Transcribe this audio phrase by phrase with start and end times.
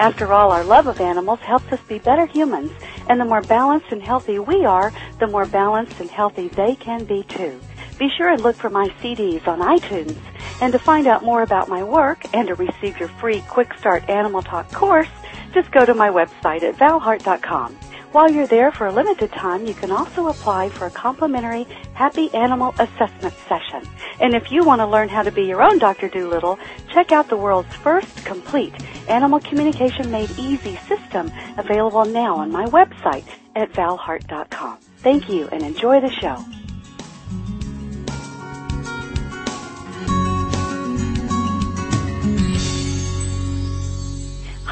[0.00, 2.72] After all, our love of animals helps us be better humans,
[3.08, 7.04] and the more balanced and healthy we are, the more balanced and healthy they can
[7.04, 7.60] be too.
[7.98, 10.18] Be sure and look for my CDs on iTunes.
[10.60, 14.08] And to find out more about my work and to receive your free Quick Start
[14.08, 15.08] Animal Talk course,
[15.54, 17.76] just go to my website at valhart.com.
[18.12, 22.32] While you're there for a limited time, you can also apply for a complimentary Happy
[22.34, 23.88] Animal Assessment session.
[24.20, 26.08] And if you want to learn how to be your own Dr.
[26.08, 26.58] Dolittle,
[26.92, 28.74] check out the world's first complete
[29.08, 33.24] Animal Communication Made Easy system available now on my website
[33.56, 34.76] at valhart.com.
[34.98, 36.44] Thank you and enjoy the show.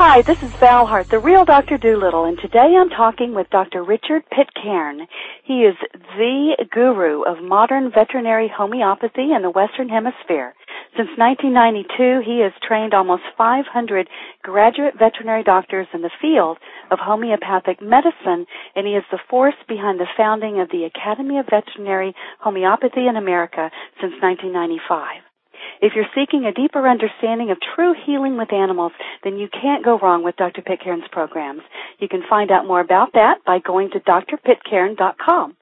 [0.02, 1.76] Hi, this is Val Hart, the real Dr.
[1.76, 3.84] Dolittle, and today I'm talking with Dr.
[3.84, 5.06] Richard Pitcairn.
[5.44, 5.76] He is
[6.16, 10.54] the guru of modern veterinary homeopathy in the Western Hemisphere.
[10.96, 14.08] Since 1992, he has trained almost 500
[14.42, 16.56] graduate veterinary doctors in the field
[16.90, 21.44] of homeopathic medicine, and he is the force behind the founding of the Academy of
[21.44, 23.70] Veterinary Homeopathy in America
[24.00, 25.29] since 1995.
[25.82, 28.92] If you're seeking a deeper understanding of true healing with animals,
[29.24, 30.60] then you can't go wrong with Dr.
[30.60, 31.62] Pitcairn's programs.
[31.98, 35.56] You can find out more about that by going to drpitcairn.com.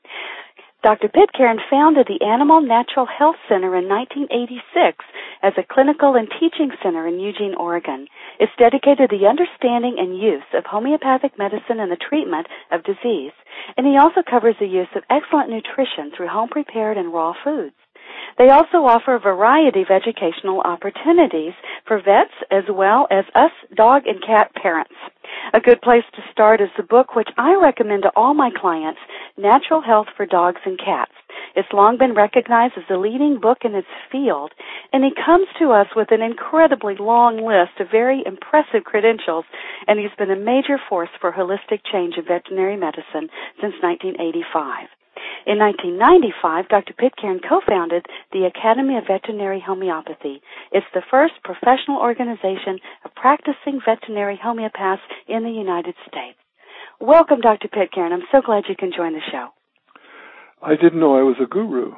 [0.82, 1.08] Dr.
[1.08, 5.04] Pitcairn founded the Animal Natural Health Center in 1986
[5.42, 8.06] as a clinical and teaching center in Eugene, Oregon.
[8.38, 13.34] It's dedicated to the understanding and use of homeopathic medicine in the treatment of disease.
[13.76, 17.74] And he also covers the use of excellent nutrition through home prepared and raw foods.
[18.38, 21.54] They also offer a variety of educational opportunities
[21.86, 24.94] for vets as well as us dog and cat parents.
[25.52, 29.00] A good place to start is the book which I recommend to all my clients,
[29.36, 31.12] Natural Health for Dogs and Cats.
[31.54, 34.52] It's long been recognized as the leading book in its field,
[34.92, 39.44] and he comes to us with an incredibly long list of very impressive credentials,
[39.86, 43.28] and he's been a major force for holistic change in veterinary medicine
[43.60, 44.88] since 1985.
[45.46, 46.94] In 1995, Dr.
[46.94, 50.42] Pitcairn co-founded the Academy of Veterinary Homeopathy.
[50.72, 56.38] It's the first professional organization of practicing veterinary homeopaths in the United States.
[57.00, 57.68] Welcome, Dr.
[57.68, 58.12] Pitcairn.
[58.12, 59.48] I'm so glad you can join the show.
[60.62, 61.92] I didn't know I was a guru.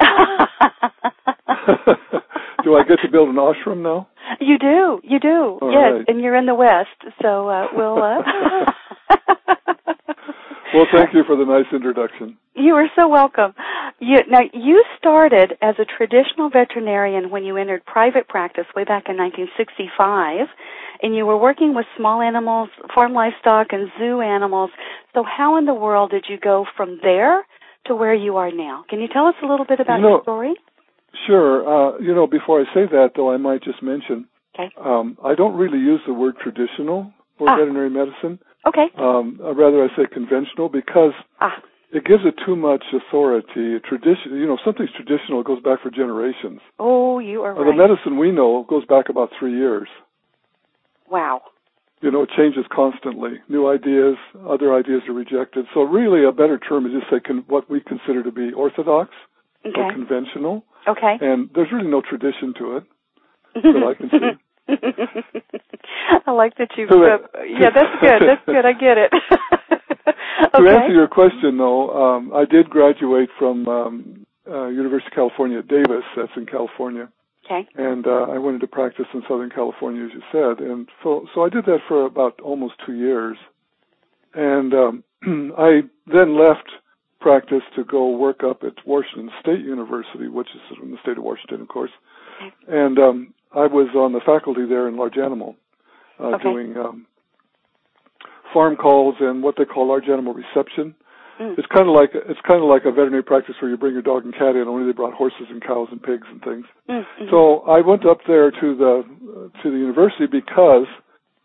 [2.64, 4.08] do I get to build an ashram now?
[4.40, 5.00] You do.
[5.02, 5.58] You do.
[5.60, 6.04] All yes, right.
[6.08, 6.88] and you're in the West,
[7.22, 8.02] so uh, we'll.
[8.02, 8.22] Uh...
[10.74, 12.36] Well, thank you for the nice introduction.
[12.54, 13.54] You are so welcome.
[13.98, 19.04] You, now, you started as a traditional veterinarian when you entered private practice way back
[19.08, 20.46] in 1965,
[21.02, 24.70] and you were working with small animals, farm livestock, and zoo animals.
[25.14, 27.44] So, how in the world did you go from there
[27.86, 28.84] to where you are now?
[28.88, 30.54] Can you tell us a little bit about You know- your story?
[31.26, 31.66] Sure.
[31.66, 34.70] Uh, you know, before I say that, though, I might just mention Okay.
[34.78, 37.56] um, I don't really use the word traditional for Ah.
[37.56, 38.38] veterinary medicine.
[38.66, 38.88] Okay.
[38.98, 41.56] Um, uh, rather, I say conventional because Ah.
[41.92, 43.80] it gives it too much authority.
[43.80, 46.60] Tradition, you know, if something's traditional, it goes back for generations.
[46.78, 47.66] Oh, you are Uh, right.
[47.66, 49.88] The medicine we know goes back about three years.
[51.08, 51.42] wow.
[52.02, 53.40] You know, it changes constantly.
[53.48, 54.16] New ideas,
[54.48, 55.66] other ideas are rejected.
[55.74, 59.10] So, really, a better term is just say con- what we consider to be orthodox
[59.64, 60.64] or conventional.
[60.88, 61.18] Okay.
[61.20, 62.84] And there's really no tradition to it.
[63.54, 64.30] that I can see.
[66.26, 66.86] I like that you.
[66.88, 68.22] Uh, yeah, that's good.
[68.26, 68.64] That's good.
[68.64, 69.12] I get it.
[70.54, 75.58] To answer your question, though, um, I did graduate from um, uh, University of California
[75.58, 76.04] at Davis.
[76.16, 77.08] That's in California.
[77.44, 77.68] okay.
[77.76, 81.44] and uh, I went into practice in Southern California, as you said, and so so
[81.44, 83.36] I did that for about almost two years,
[84.34, 85.04] and um,
[85.58, 86.68] I then left
[87.20, 91.24] practice to go work up at Washington State University, which is in the state of
[91.24, 92.09] Washington, of course, Okay.
[92.68, 95.56] And um, I was on the faculty there in large animal,
[96.18, 96.42] uh, Okay.
[96.44, 97.06] doing um,
[98.52, 100.94] farm calls and what they call large animal reception.
[101.40, 101.56] Mm.
[101.58, 104.02] It's kind of like it's kind of like a veterinary practice where you bring your
[104.02, 106.66] dog and cat in, only they brought horses and cows and pigs and things.
[106.88, 107.30] Mm, mhm.
[107.30, 109.04] So I went up there to the
[109.62, 110.86] to the university because,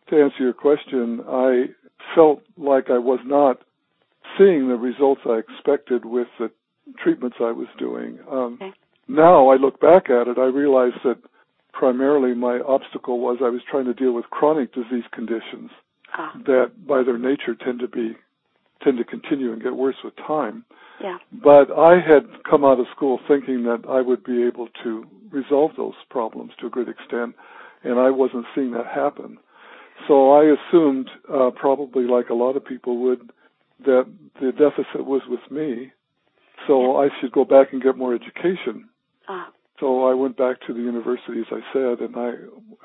[0.09, 1.67] to answer your question, I
[2.13, 3.61] felt like I was not
[4.37, 6.51] seeing the results I expected with the
[7.01, 8.19] treatments I was doing.
[8.29, 8.73] Um, Okay.
[9.07, 11.17] Now I look back at it, I realize that
[11.73, 15.69] primarily my obstacle was I was trying to deal with chronic disease conditions
[16.17, 16.33] ah.
[16.45, 18.15] that by their nature tend to be
[18.83, 20.65] tend to continue and get worse with time.
[21.01, 21.17] Yeah.
[21.31, 25.71] But I had come out of school thinking that I would be able to resolve
[25.75, 27.35] those problems to a great extent,
[27.83, 29.37] and I wasn't seeing that happen.
[30.07, 33.29] So I assumed, uh, probably like a lot of people would,
[33.85, 34.05] that
[34.41, 35.91] the deficit was with me.
[36.67, 38.89] So I should go back and get more education.
[39.27, 39.49] Ah.
[39.79, 42.31] So I went back to the university, as I said, and I,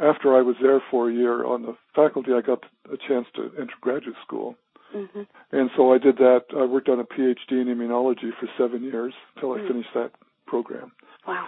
[0.04, 3.50] after I was there for a year on the faculty, I got a chance to
[3.60, 4.56] enter graduate school.
[4.94, 5.22] Mm-hmm.
[5.52, 6.46] And so I did that.
[6.56, 9.68] I worked on a PhD in immunology for seven years until I Mm.
[9.68, 10.10] finished that
[10.46, 10.90] program.
[11.28, 11.46] Wow.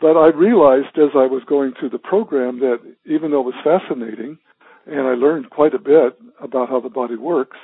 [0.00, 3.64] But I realized as I was going through the program that even though it was
[3.64, 4.38] fascinating,
[4.86, 7.56] and I learned quite a bit about how the body works,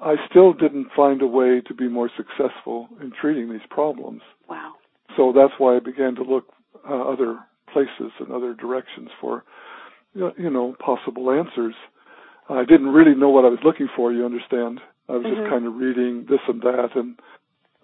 [0.00, 4.22] I still didn't find a way to be more successful in treating these problems.
[4.48, 4.74] Wow.
[5.18, 6.46] So that's why I began to look
[6.88, 7.40] uh, other
[7.72, 9.42] places and other directions for,
[10.14, 11.74] you know, possible answers.
[12.48, 14.12] I didn't really know what I was looking for.
[14.12, 14.80] You understand?
[15.08, 15.34] I was Mhm.
[15.36, 17.18] just kind of reading this and that, and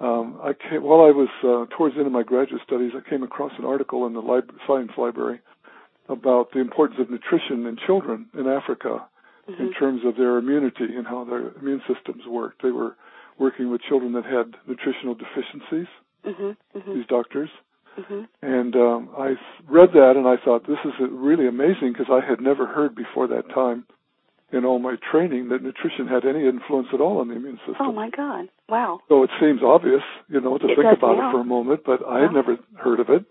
[0.00, 3.00] um, I came, while I was uh, towards the end of my graduate studies, I
[3.08, 5.40] came across an article in the lib- science library
[6.08, 9.04] about the importance of nutrition in children in Africa
[9.48, 9.60] Mhm.
[9.60, 12.54] in terms of their immunity and how their immune systems work.
[12.62, 12.96] They were
[13.38, 15.88] working with children that had nutritional deficiencies.
[16.26, 16.56] Mhm.
[16.76, 16.94] Mhm.
[16.94, 17.50] These doctors.
[17.98, 18.26] Mhm.
[18.42, 19.36] And um, I
[19.68, 23.26] read that and I thought this is really amazing because I had never heard before
[23.28, 23.86] that time
[24.52, 27.76] in all my training that nutrition had any influence at all on the immune system.
[27.80, 28.48] Oh my God!
[28.68, 29.00] Wow.
[29.08, 31.28] So it seems obvious, you know, to It think about now.
[31.28, 33.24] it for a moment, but I had never heard of it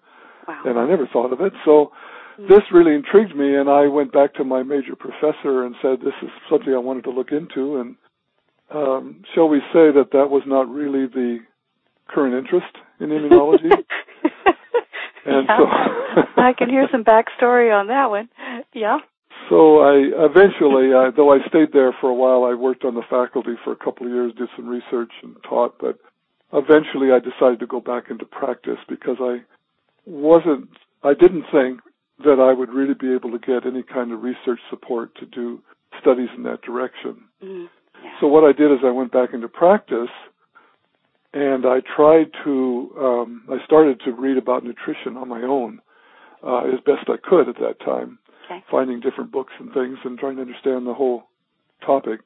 [0.48, 0.62] Wow.
[0.66, 1.54] and I never thought of it.
[1.66, 1.92] So
[2.40, 2.48] Mm.
[2.48, 6.16] this really intrigued me and I went back to my major professor and said this
[6.24, 7.96] is something I wanted to look into and
[8.72, 11.42] um, shall we say that that was not really the
[12.08, 13.72] current interest in immunology?
[15.26, 15.58] And yeah.
[15.58, 18.30] so- I can hear some backstory on that one.
[18.74, 19.00] Yeah.
[19.50, 23.04] So I eventually, uh, though I stayed there for a while, I worked on the
[23.10, 26.00] faculty for a couple of years, did some research and taught, but
[26.54, 29.42] eventually I decided to go back into practice because I
[30.06, 30.70] wasn't,
[31.04, 31.82] I didn't think
[32.24, 35.62] that I would really be able to get any kind of research support to do
[36.00, 37.24] studies in that direction.
[37.44, 37.68] Mm.
[38.04, 38.10] Yeah.
[38.22, 40.10] So what I did is I went back into practice
[41.34, 45.80] and I tried to, um, I started to read about nutrition on my own
[46.46, 48.64] uh, as best I could at that time, Okay.
[48.70, 51.24] finding different books and things and trying to understand the whole
[51.86, 52.20] topic.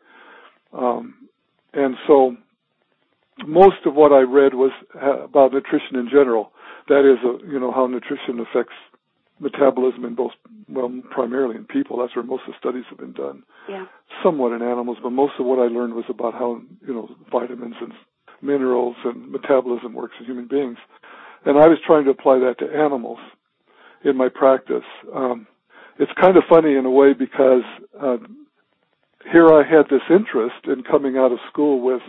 [0.74, 1.30] Um,
[1.74, 2.36] and so
[3.45, 6.51] most of what I read was uh, about nutrition in general.
[6.89, 8.74] That is, uh, you know, how nutrition affects
[9.39, 10.31] metabolism in both,
[10.68, 11.98] well, primarily in people.
[12.00, 13.86] That's where most of the studies have been done Yeah.
[14.24, 17.75] somewhat in animals, but most of what I learned was about how you know vitamins
[17.80, 17.94] and
[18.41, 20.77] minerals and metabolism works in human beings,
[21.45, 23.19] and I was trying to apply that to animals
[24.03, 24.83] in my practice.
[25.13, 25.47] Um,
[25.99, 27.63] it's kind of funny in a way because
[27.99, 28.17] uh,
[29.31, 32.01] here I had this interest in coming out of school with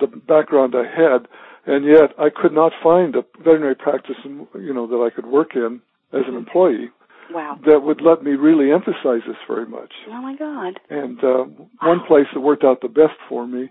[0.00, 1.28] the background I had,
[1.66, 5.26] and yet I could not find a veterinary practice, in, you know, that I could
[5.26, 5.80] work in
[6.12, 6.90] as an employee
[7.30, 7.58] Wow.
[7.66, 9.92] that would let me really emphasize this very much.
[10.08, 10.78] Oh my God.
[10.90, 11.44] And uh,
[11.82, 13.70] one place that worked out the best for me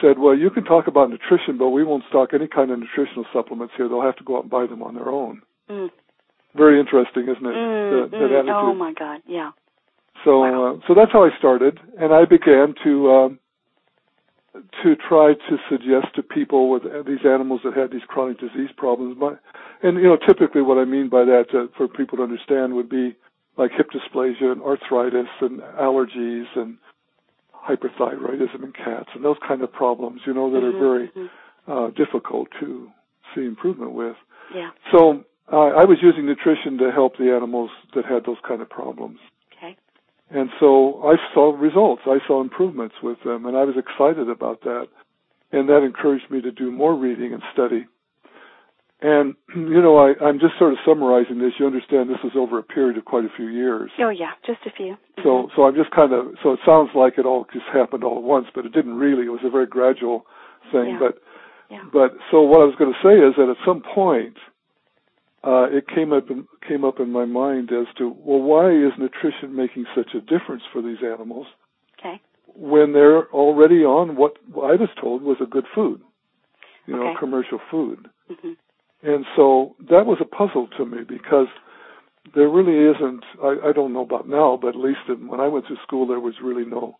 [0.00, 3.24] said, "Well, you can talk about nutrition, but we won't stock any kind of nutritional
[3.32, 3.88] supplements here.
[3.88, 5.90] They'll have to go out and buy them on their own." Mm.
[6.54, 7.54] Very interesting, isn't it?
[7.54, 8.38] Mm, that, that mm.
[8.38, 8.50] attitude.
[8.50, 9.20] Oh my God.
[9.26, 9.50] Yeah.
[10.24, 10.76] So, Wow.
[10.76, 13.38] uh, so that's how I started, and I began to um,
[14.82, 19.16] to try to suggest to people with these animals that had these chronic disease problems.
[19.18, 19.34] My,
[19.82, 22.88] and you know, typically what I mean by that, uh, for people to understand, would
[22.88, 23.14] be
[23.56, 26.78] like hip dysplasia and arthritis and allergies and
[27.68, 30.20] hyperthyroidism in cats and those kind of problems.
[30.26, 31.30] You know, that Mhm, are very mhm.
[31.66, 32.88] uh, difficult to
[33.34, 34.16] see improvement with.
[34.54, 34.70] Yeah.
[34.92, 38.68] So uh, I was using nutrition to help the animals that had those kind of
[38.70, 39.18] problems.
[39.56, 39.76] Okay.
[40.30, 42.02] And so I saw results.
[42.06, 44.88] I saw improvements with them, and I was excited about that.
[45.52, 47.86] And that encouraged me to do more reading and study.
[49.02, 51.52] And, you know, I, I'm just sort of summarizing this.
[51.58, 53.90] You understand this was over a period of quite a few years.
[53.98, 54.32] Oh yeah.
[54.46, 54.96] Just a few.
[55.22, 55.56] So, Mhm.
[55.56, 58.22] so I'm just kind of, so it sounds like it all just happened all at
[58.22, 59.26] once, but it didn't really.
[59.26, 60.26] It was a very gradual
[60.72, 60.90] thing.
[60.90, 60.98] Yeah.
[60.98, 61.18] But,
[61.70, 61.84] Yeah.
[61.92, 64.36] but so what I was going to say is that at some point,
[65.44, 68.92] uh, it came up in, came up in my mind as to well, why is
[68.98, 71.46] nutrition making such a difference for these animals
[71.98, 72.20] Okay.
[72.46, 76.00] when they're already on what I was told was a good food,
[76.86, 77.16] you know, Okay.
[77.18, 78.08] commercial food.
[78.28, 78.52] hmm
[79.02, 81.48] And so that was a puzzle to me because
[82.34, 83.24] there really isn't.
[83.42, 86.06] I, I don't know about now, but at least in, when I went to school,
[86.06, 86.96] there was really no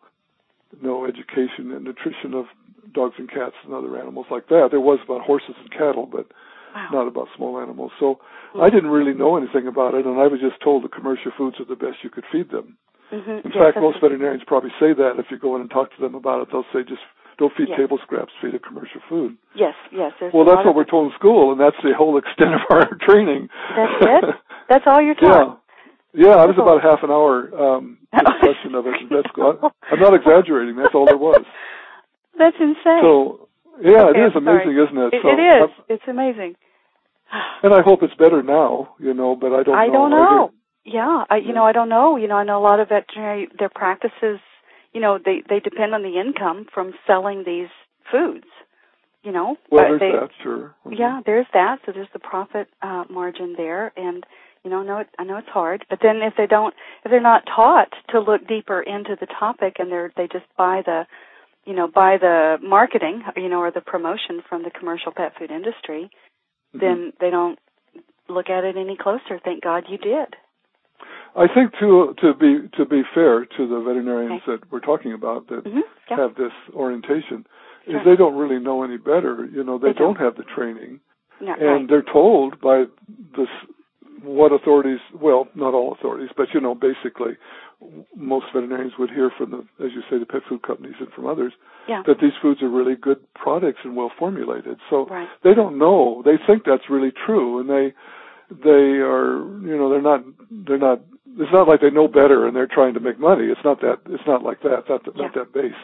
[0.83, 2.47] no education in nutrition of
[2.93, 4.69] dogs and cats and other animals like that.
[4.71, 6.26] There was about horses and cattle, but
[6.76, 6.88] Wow.
[6.93, 7.93] not about small animals.
[7.99, 8.21] So
[8.61, 11.57] I didn't really know anything about it, and I was just told the commercial foods
[11.59, 12.76] are the best you could feed them.
[13.11, 13.31] Mm-hmm.
[13.31, 15.15] In yes, fact, most veterinarians probably say that.
[15.17, 17.00] If you go in and talk to them about it, they'll say just
[17.38, 17.78] don't feed yes.
[17.78, 19.37] table scraps, feed a commercial food.
[19.55, 20.12] Yes, yes.
[20.33, 23.49] well, that's what we're told in school, and that's the whole extent of our training.
[23.76, 24.25] That's it.
[24.69, 25.61] That's all you're taught.
[26.14, 26.37] Yeah, yeah.
[26.37, 28.95] I was about half an hour um, discussion of it.
[29.11, 30.76] That's I'm not exaggerating.
[30.76, 31.45] That's all there was.
[32.38, 33.00] That's insane.
[33.02, 33.49] So
[33.81, 35.14] yeah, okay, it is amazing, isn't it?
[35.14, 35.62] it so it is.
[35.62, 36.57] I'm, it's amazing.
[37.62, 39.93] And I hope it's better now, you know, but I don't I know.
[39.93, 40.50] don't know.
[40.85, 42.16] Yeah, I, you know, I don't know.
[42.16, 44.38] You know, I know a lot of veterinary their practices.
[44.97, 47.73] You know, they they depend on the income from selling these
[48.11, 48.47] foods.
[49.23, 50.75] You know, well, there's they, that, sure.
[50.87, 50.95] Mm-hmm.
[50.95, 51.76] Yeah, there's that.
[51.85, 54.25] So there's the profit uh, margin there, and
[54.62, 55.85] you know, I know it, I know it's hard.
[55.91, 56.75] But then if they don't,
[57.05, 60.81] if they're not taught to look deeper into the topic, and they're they just buy
[60.87, 61.07] the,
[61.67, 65.50] you know, buy the marketing, you know, or the promotion from the commercial pet food
[65.50, 66.11] industry,
[66.75, 66.79] Mm-hmm.
[66.81, 67.59] then they don't
[68.29, 69.41] look at it any closer.
[69.45, 70.37] Thank God you did.
[71.37, 74.52] I think to to be to be fair to the veterinarians Okay.
[74.62, 76.16] that we're talking about that hmm Yeah.
[76.16, 77.47] have this orientation,
[77.85, 77.99] Sure.
[77.99, 79.45] is they don't really know any better.
[79.52, 80.14] You know, they, They don't.
[80.14, 81.00] don't have the training,
[81.40, 81.88] Yeah, and right.
[81.88, 82.85] they're told by
[83.37, 83.49] this
[84.23, 87.37] what authorities well not all authorities but you know basically
[88.16, 91.26] most veterinarians would hear from the as you say the pet food companies and from
[91.26, 91.52] others
[91.87, 92.02] Yeah.
[92.07, 95.28] that these foods are really good products and well formulated so Right.
[95.45, 97.93] they don't know they think that's really true and they
[98.50, 99.37] they are
[99.71, 101.00] you know they're not they're not
[101.38, 103.99] it's not like they know better and they're trying to make money it's not that
[104.09, 105.23] it's not like that not, Yeah.
[105.23, 105.83] not that base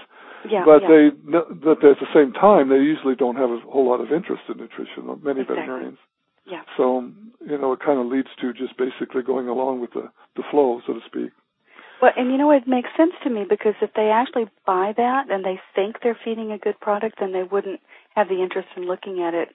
[0.48, 0.64] Yeah.
[0.64, 0.88] but yeah.
[0.88, 4.42] they but at the same time they usually don't have a whole lot of interest
[4.48, 5.56] in nutrition many Exactly.
[5.56, 5.98] veterinarians
[6.44, 6.62] Yeah.
[6.76, 7.10] so,
[7.46, 10.80] you know, it kind of leads to just basically going along with the, the flow,
[10.86, 11.30] so to speak.
[12.00, 15.30] Well, and you know, it makes sense to me because if they actually buy that
[15.30, 17.80] and they think they're feeding a good product, then they wouldn't
[18.16, 19.50] have the interest in looking at it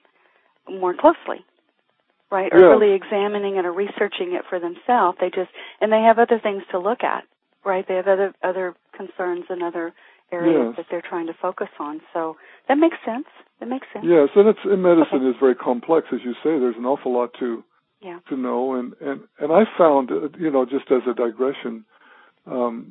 [0.68, 1.44] more closely,
[2.30, 2.52] right?
[2.52, 2.66] Or Yeah.
[2.66, 5.18] really examining it or researching it for themselves.
[5.20, 7.24] They just and they have other things to look at,
[7.64, 7.86] right?
[7.86, 9.92] They have other other concerns and other
[10.30, 10.76] areas Yes.
[10.76, 12.00] that they're trying to focus on.
[12.12, 12.36] So
[12.68, 13.26] that makes sense.
[13.60, 14.04] That makes sense.
[14.04, 15.30] Yes, and it's in medicine Okay.
[15.30, 16.58] is very complex, as you say.
[16.58, 17.64] There's an awful lot to
[18.00, 18.20] Yeah.
[18.28, 21.84] to know, and and and I found, uh, you know, just as a digression,
[22.46, 22.86] um,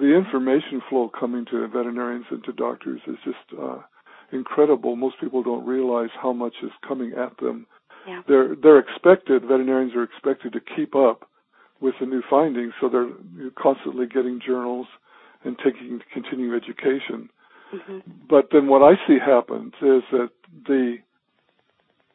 [0.00, 3.78] the information flow coming to veterinarians and to doctors is just uh,
[4.32, 4.96] incredible.
[4.96, 7.66] Most people don't realize how much is coming at them.
[8.06, 8.22] Yeah.
[8.28, 9.42] They're they're expected.
[9.42, 11.28] Veterinarians are expected to keep up
[11.80, 13.10] with the new findings, so they're
[13.60, 14.86] constantly getting journals
[15.44, 17.28] and taking continuing education.
[17.70, 17.98] hmm
[18.28, 20.30] But then what I see happens is that
[20.66, 20.96] the,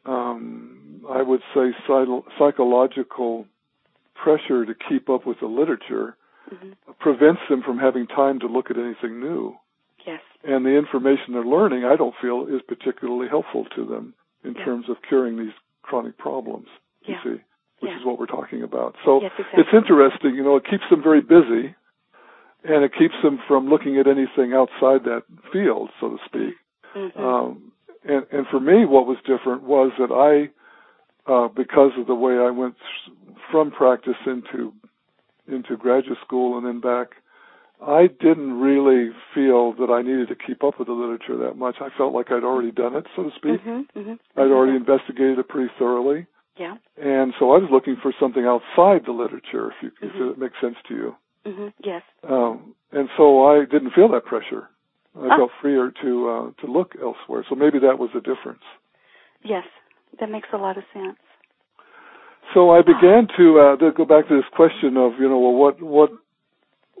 [0.04, 1.70] um, I would say,
[2.38, 3.46] psychological
[4.14, 6.16] pressure to keep up with the literature
[6.50, 9.54] hmm prevents them from having time to look at anything new.
[10.06, 10.20] Yes.
[10.44, 14.64] And the information they're learning, I don't feel, is particularly helpful to them in Yeah.
[14.64, 16.68] terms of curing these chronic problems.
[17.04, 17.22] You Yeah.
[17.22, 17.40] see,
[17.80, 17.98] which Yeah.
[17.98, 18.96] is what we're talking about.
[19.04, 19.62] So Yes, exactly.
[19.62, 20.34] it's interesting.
[20.34, 21.74] You know, it keeps them very busy,
[22.64, 26.54] and it keeps them from looking at anything outside that field, so to speak.
[26.94, 27.72] hmm Um,
[28.04, 30.50] and, and for me, what was different was that I,
[31.30, 34.72] uh, because of the way I went th- from practice into
[35.48, 37.16] into graduate school and then back,
[37.84, 41.76] I didn't really feel that I needed to keep up with the literature that much.
[41.80, 43.60] I felt like I'd already done it, so to speak.
[43.60, 46.76] hmm hmm I'd already investigated it pretty thoroughly, Yeah.
[46.96, 50.30] and so I was looking for something outside the literature, if you if Mhm.
[50.32, 51.16] it makes sense to you.
[51.44, 52.02] hmm Yes.
[52.22, 54.68] Um, and so I didn't feel that pressure.
[55.20, 55.36] I Ah.
[55.36, 57.42] felt freer to uh, to look elsewhere.
[57.48, 58.62] So maybe that was the difference.
[59.42, 59.66] Yes.
[60.20, 61.18] That makes a lot of sense.
[62.54, 65.54] So I began to, uh, to go back to this question of you know well
[65.54, 66.10] what what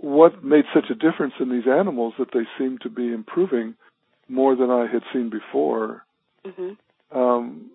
[0.02, 3.74] what made such a difference in these animals that they seemed to be improving
[4.28, 6.04] more than I had seen before.
[6.44, 6.72] hmm
[7.10, 7.70] Um,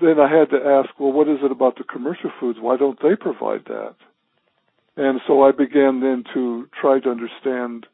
[0.00, 2.58] then I had to ask, well, what is it about the commercial foods?
[2.60, 3.96] Why don't they provide that?
[4.96, 7.86] And so I began then to try to understand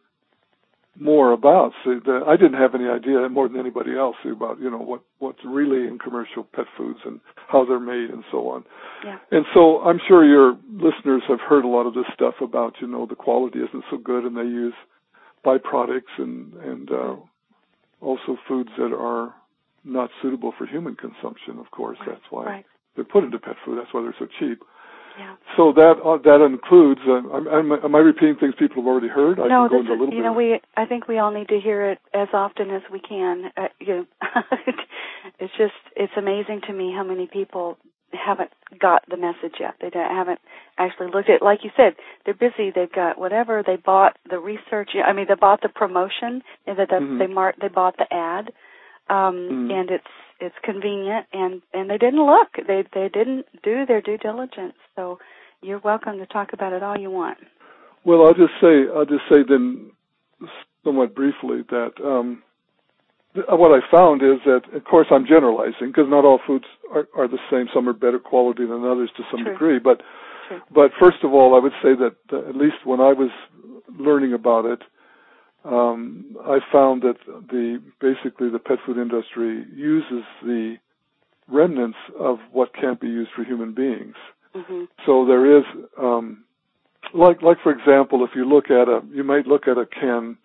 [0.99, 1.73] more about.
[1.85, 5.03] So the, I didn't have any idea more than anybody else about you know what
[5.19, 8.65] what's really in commercial pet foods and how they're made and so on.
[9.05, 9.19] Yeah.
[9.31, 12.87] And so I'm sure your listeners have heard a lot of this stuff about you
[12.87, 14.75] know the quality isn't so good and they use
[15.45, 17.17] byproducts and and uh,
[18.01, 19.35] also foods that are
[19.85, 21.59] not suitable for human consumption.
[21.59, 22.67] Of course, Right, that's why Right.
[22.95, 23.79] they're put into pet food.
[23.79, 24.63] That's why they're so cheap.
[25.19, 25.37] Yeah.
[25.57, 27.01] So that uh, that includes.
[27.07, 29.39] Uh, am, am I repeating things people have already heard?
[29.39, 31.31] I no, can go this into a is, you know, we, I think we all
[31.31, 33.51] need to hear it as often as we can.
[33.57, 34.07] Uh, you know,
[35.39, 37.77] it's just, it's amazing to me how many people
[38.13, 39.75] haven't got the message yet.
[39.81, 40.41] They don't, haven't
[40.79, 42.71] actually looked at, like you said, they're busy.
[42.75, 43.63] They've got whatever.
[43.67, 44.91] They bought the research.
[45.05, 47.19] I mean, they bought the promotion and that Mhm.
[47.19, 48.53] they mark, they bought the ad.
[49.09, 49.73] Um, Mhm.
[49.73, 50.07] and it's,
[50.43, 52.49] it's convenient and, and they didn't look.
[52.67, 54.75] They, they didn't do their due diligence.
[54.97, 55.19] So
[55.63, 57.39] you're welcome to talk about it all you want.
[58.05, 59.93] Well, I'll just say I'll just say then
[60.85, 62.43] somewhat briefly that um,
[63.35, 67.29] what I found is that, of course, I'm generalizing because not all foods are, are
[67.29, 67.67] the same.
[67.73, 69.53] Some are better quality than others to some True.
[69.53, 69.79] degree.
[69.79, 70.03] But
[70.49, 70.61] True.
[70.75, 73.31] but first of all, I would say that uh, at least when I was
[73.97, 74.81] learning about it,
[75.65, 80.77] um, I found that the basically the pet food industry uses the
[81.49, 84.15] remnants of what can't be used for human beings.
[84.55, 85.65] hmm So there is,
[86.01, 86.45] um,
[87.15, 90.37] like like for example, if you look at a, you might look at a can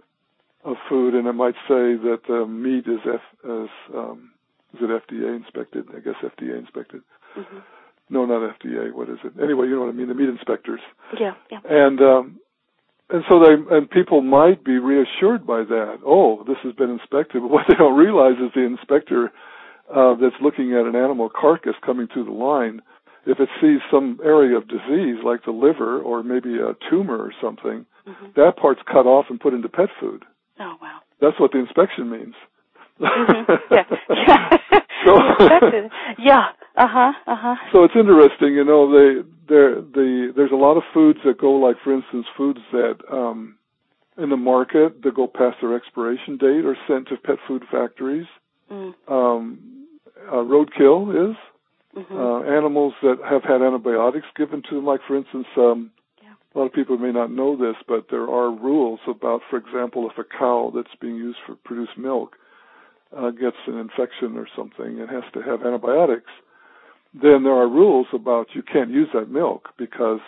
[0.64, 4.32] of food and it might say that the meat is F, is, um,
[4.74, 5.86] is it FDA inspected?
[5.96, 7.02] I guess FDA inspected.
[7.36, 7.60] hmm
[8.10, 8.94] No, not FDA.
[8.94, 9.34] What is it?
[9.42, 10.08] Anyway, you know what I mean.
[10.08, 10.82] The meat inspectors.
[11.20, 11.60] Yeah, yeah.
[11.70, 12.40] And um,
[13.10, 16.00] and so they and people might be reassured by that.
[16.06, 17.42] Oh, this has been inspected.
[17.48, 19.32] But what they don't realize is the inspector
[19.94, 22.82] uh, that's looking at an animal carcass coming through the line,
[23.26, 27.34] if it sees some area of disease like the liver or maybe a tumor or
[27.42, 30.24] something, hmm that part's cut off and put into pet food.
[30.60, 31.00] Oh wow.
[31.22, 32.36] That's what the inspection means.
[33.00, 33.84] Hmm Yeah.
[34.10, 34.50] yeah.
[35.06, 35.90] So-
[36.20, 36.46] yeah.
[36.76, 37.14] Uh huh.
[37.26, 37.56] Uh huh.
[37.72, 41.52] so it's interesting, you know, they there the there's a lot of foods that go
[41.54, 43.58] like for instance foods that um
[44.18, 48.28] in the market that go past their expiration date are sent to pet food factories.
[48.72, 48.94] Mm.
[49.08, 49.88] Um
[50.30, 51.36] uh, roadkill is
[51.96, 56.34] hmm uh animals that have had antibiotics given to them like for instance um Yeah.
[56.54, 60.10] a lot of people may not know this but there are rules about for example
[60.12, 62.36] if a cow that's being used for produce milk
[63.16, 66.32] uh, gets an infection or something and has to have antibiotics,
[67.14, 70.20] then there are rules about you can't use that milk because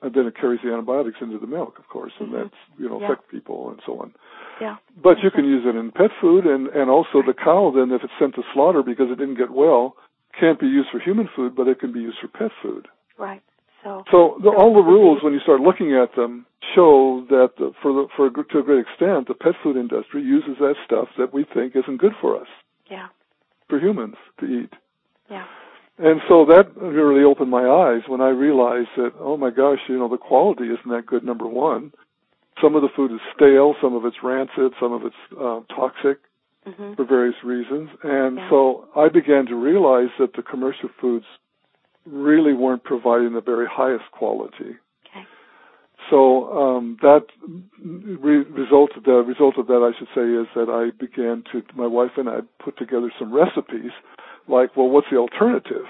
[0.00, 2.42] and then it carries the antibiotics into the milk, of course, and Mhm.
[2.42, 3.06] that's you know Yeah.
[3.10, 4.14] affect people and so on.
[4.60, 4.76] Yeah.
[5.02, 8.04] But you can use it in pet food, and and also the cow then, if
[8.04, 9.96] it's sent to slaughter because it didn't get well,
[10.34, 12.86] can't be used for human food, but it can be used for pet food.
[13.16, 13.42] Right.
[13.84, 14.02] So.
[14.10, 17.92] So the, all the rules, when you start looking at them, show that the, for
[17.92, 21.08] the, for a, gr- to a great extent, the pet food industry uses that stuff
[21.18, 22.48] that we think isn't good for us,
[22.90, 23.08] Yeah.
[23.68, 24.72] for humans to eat.
[25.30, 25.44] Yeah.
[25.98, 29.98] And so that really opened my eyes when I realized that, oh my gosh, you
[29.98, 31.24] know, the quality isn't that good.
[31.24, 31.92] Number one,
[32.62, 36.18] some of the food is stale, some of it's rancid, some of it's uh, toxic
[36.66, 37.88] hmm for various reasons.
[38.02, 38.50] And Yeah.
[38.50, 41.24] so I began to realize that the commercial foods
[42.10, 44.76] really weren't providing the very highest quality.
[45.10, 45.24] Okay.
[46.10, 47.26] So um, that
[47.84, 51.86] re- result, the result of that, I should say, is that I began to, my
[51.86, 53.92] wife and I put together some recipes,
[54.48, 55.84] like, well, what's the alternative?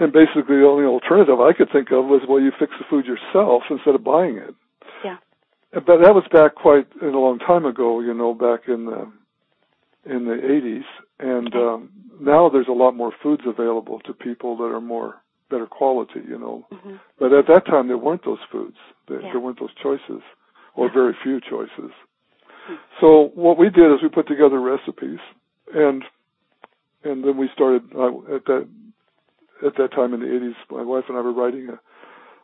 [0.00, 3.04] And basically, the only alternative I could think of was, well, you fix the food
[3.04, 4.54] yourself instead of buying it.
[5.04, 5.16] Yeah.
[5.72, 9.10] But that was back quite a long time ago, you know, back in the
[10.06, 10.84] in the 80s,
[11.18, 15.16] and um, now there's a lot more foods available to people that are more
[15.50, 16.66] better quality, you know.
[16.70, 18.76] hmm But at that time, there weren't those foods.
[19.08, 19.32] There, Yeah.
[19.32, 20.22] there weren't those choices,
[20.74, 21.90] or very few choices.
[22.66, 22.74] Hmm.
[23.00, 25.20] So what we did is we put together recipes,
[25.74, 26.04] and
[27.04, 28.68] and then we started uh, at that
[29.66, 30.54] at that time in the 80s.
[30.70, 31.80] My wife and I were writing a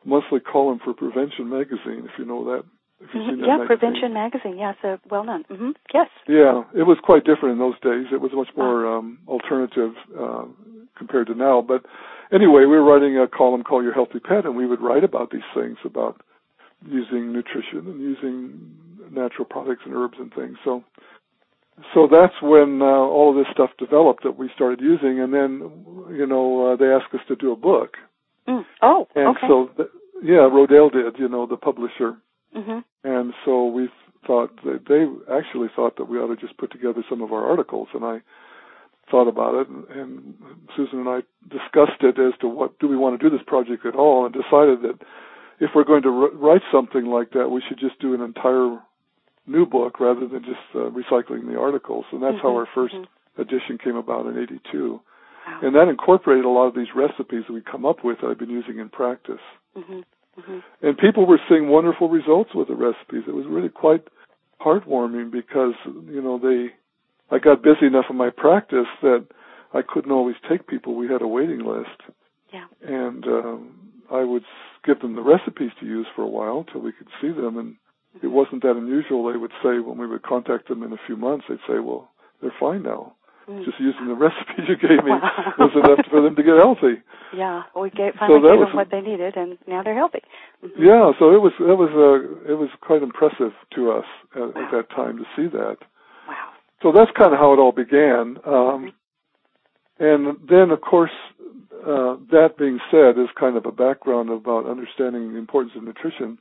[0.04, 2.64] monthly column for Prevention magazine, if you know that.
[3.04, 3.44] If you've seen that Mm-hmm.
[3.44, 3.56] Yeah.
[3.58, 3.66] magazine.
[3.66, 4.56] Prevention magazine.
[4.58, 4.72] Yeah.
[4.82, 5.44] It's well known.
[5.48, 6.08] hmm Yes.
[6.28, 8.06] Yeah, it was quite different in those days.
[8.12, 10.44] It was much more um, alternative uh,
[10.96, 11.60] compared to now.
[11.62, 11.84] But
[12.32, 15.30] anyway, we were writing a column called Your Healthy Pet, and we would write about
[15.30, 16.20] these things about
[16.86, 18.60] using nutrition and using
[19.10, 20.56] natural products and herbs and things.
[20.64, 20.82] So,
[21.92, 25.50] so that's when uh, all of this stuff developed that we started using, and then
[26.10, 27.96] you know uh, they asked us to do a book,
[28.46, 28.62] Mm.
[28.82, 29.08] Oh.
[29.14, 29.46] and okay.
[29.48, 29.88] so th-
[30.22, 32.14] yeah, Rodale did, you know, the publisher.
[32.54, 33.88] Hmm And so we
[34.26, 37.44] thought that they actually thought that we ought to just put together some of our
[37.46, 37.88] articles.
[37.94, 38.20] And I
[39.10, 40.34] thought about it, and, and
[40.76, 43.84] Susan and I discussed it as to what do we want to do this project
[43.84, 44.98] at all, and decided that
[45.60, 48.78] if we're going to r- write something like that, we should just do an entire
[49.46, 52.06] new book rather than just uh, recycling the articles.
[52.12, 53.06] And that's how Mhm, our 1st mhm.
[53.38, 55.00] edition came about in '82.
[55.46, 55.58] Wow.
[55.60, 58.38] And that incorporated a lot of these recipes that we come up with that I've
[58.38, 59.42] been using in practice
[59.76, 60.00] hmm
[60.36, 63.22] hmm and people were seeing wonderful results with the recipes.
[63.26, 64.04] It was really quite
[64.60, 66.68] heartwarming because you know they,
[67.34, 69.26] I got busy enough in my practice that
[69.72, 70.94] I couldn't always take people.
[70.94, 72.00] We had a waiting list,
[72.52, 72.66] Yeah.
[72.86, 73.78] and um,
[74.12, 74.44] I would
[74.84, 77.56] give them the recipes to use for a while till we could see them.
[77.58, 77.76] And
[78.22, 79.30] it wasn't that unusual.
[79.30, 82.10] They would say when we would contact them in a few months, they'd say, "Well,
[82.40, 83.14] they're fine now.
[83.48, 83.64] Mm.
[83.64, 85.54] Just using the recipes you gave me Wow.
[85.58, 87.02] was enough for them to get healthy."
[87.36, 90.22] Yeah, we gave, finally that gave was- them what they needed, and now they're healthy.
[90.64, 90.70] Mhm.
[90.78, 94.62] Yeah, so it was it was uh, it was quite impressive to us at, Wow.
[94.64, 95.76] at that time to see that.
[96.28, 96.34] Wow.
[96.82, 98.38] So that's kind of how it all began.
[98.46, 98.92] Um,
[99.98, 101.12] and then, of course,
[101.86, 106.38] uh, that being said, is kind of a background about understanding the importance of nutrition.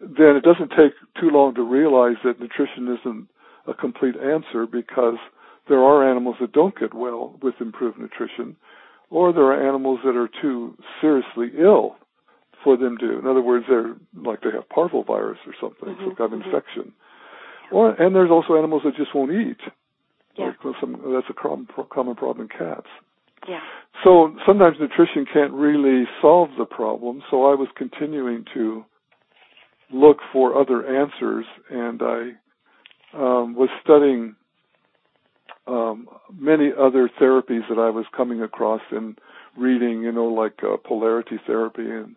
[0.00, 3.28] then it doesn't take too long to realize that nutrition isn't
[3.66, 5.18] a complete answer because
[5.68, 8.56] there are animals that don't get well with improved nutrition,
[9.10, 11.96] or there are animals that are too seriously ill
[12.62, 13.18] for them to.
[13.18, 16.48] In other words, they're like they have parvovirus or something, mm-hmm, some kind of mm-hmm.
[16.50, 16.92] infection.
[17.72, 19.60] Or and there's also animals that just won't eat.
[20.36, 20.52] Yeah.
[20.64, 22.88] Like some, that's a common, common problem in cats.
[23.48, 23.60] Yeah.
[24.02, 27.22] So sometimes nutrition can't really solve the problem.
[27.30, 28.84] So I was continuing to
[29.92, 32.20] look for other answers, and I
[33.14, 34.34] um, was studying
[35.66, 39.18] um, many other therapies that I was coming across and
[39.56, 42.16] reading, you know, like uh, polarity therapy and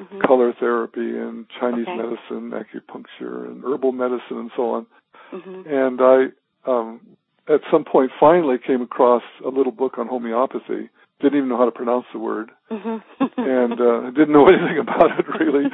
[0.00, 0.20] mm-hmm.
[0.26, 1.96] color therapy and Chinese okay.
[1.96, 4.86] medicine, acupuncture, and herbal medicine, and so on.
[5.32, 5.68] Mm-hmm.
[5.68, 7.00] And I, um,
[7.48, 10.90] at some point, finally came across a little book on homeopathy.
[11.22, 12.98] Didn't even know how to pronounce the word, mm-hmm.
[13.38, 15.64] and uh, didn't know anything about it really.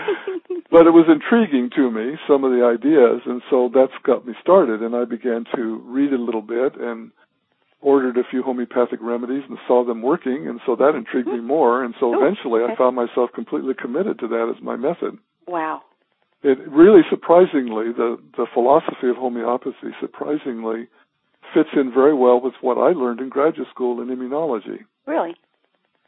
[0.71, 4.35] but it was intriguing to me, some of the ideas, and so that's got me
[4.43, 4.83] started.
[4.83, 7.11] And I began to read a little bit and
[7.81, 11.83] ordered a few homeopathic remedies and saw them working, and so that intrigued me more.
[11.85, 12.61] And so Oh, eventually.
[12.65, 15.17] I found myself completely committed to that as my method.
[15.47, 15.83] Wow.
[16.43, 20.89] It really surprisingly, the the philosophy of homeopathy surprisingly
[21.55, 24.85] fits in very well with what I learned in graduate school in immunology.
[25.09, 25.35] Really?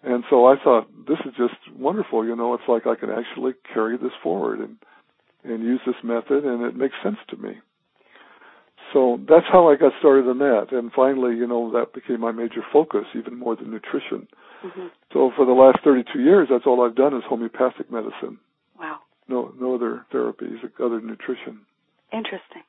[0.03, 2.25] And so I thought, this is just wonderful.
[2.25, 4.77] You know, it's like I can actually carry this forward and
[5.43, 7.53] and use this method, and it makes sense to me.
[8.93, 10.67] So that's how I got started on that.
[10.73, 14.29] And finally, you know, that became my major focus, even more than nutrition.
[14.65, 14.87] Mm-hmm.
[15.13, 18.39] So for the last 32 years, that's all I've done is homeopathic medicine.
[18.79, 18.99] Wow.
[19.29, 21.61] No, no other therapies other than nutrition.
[22.13, 22.63] Interesting.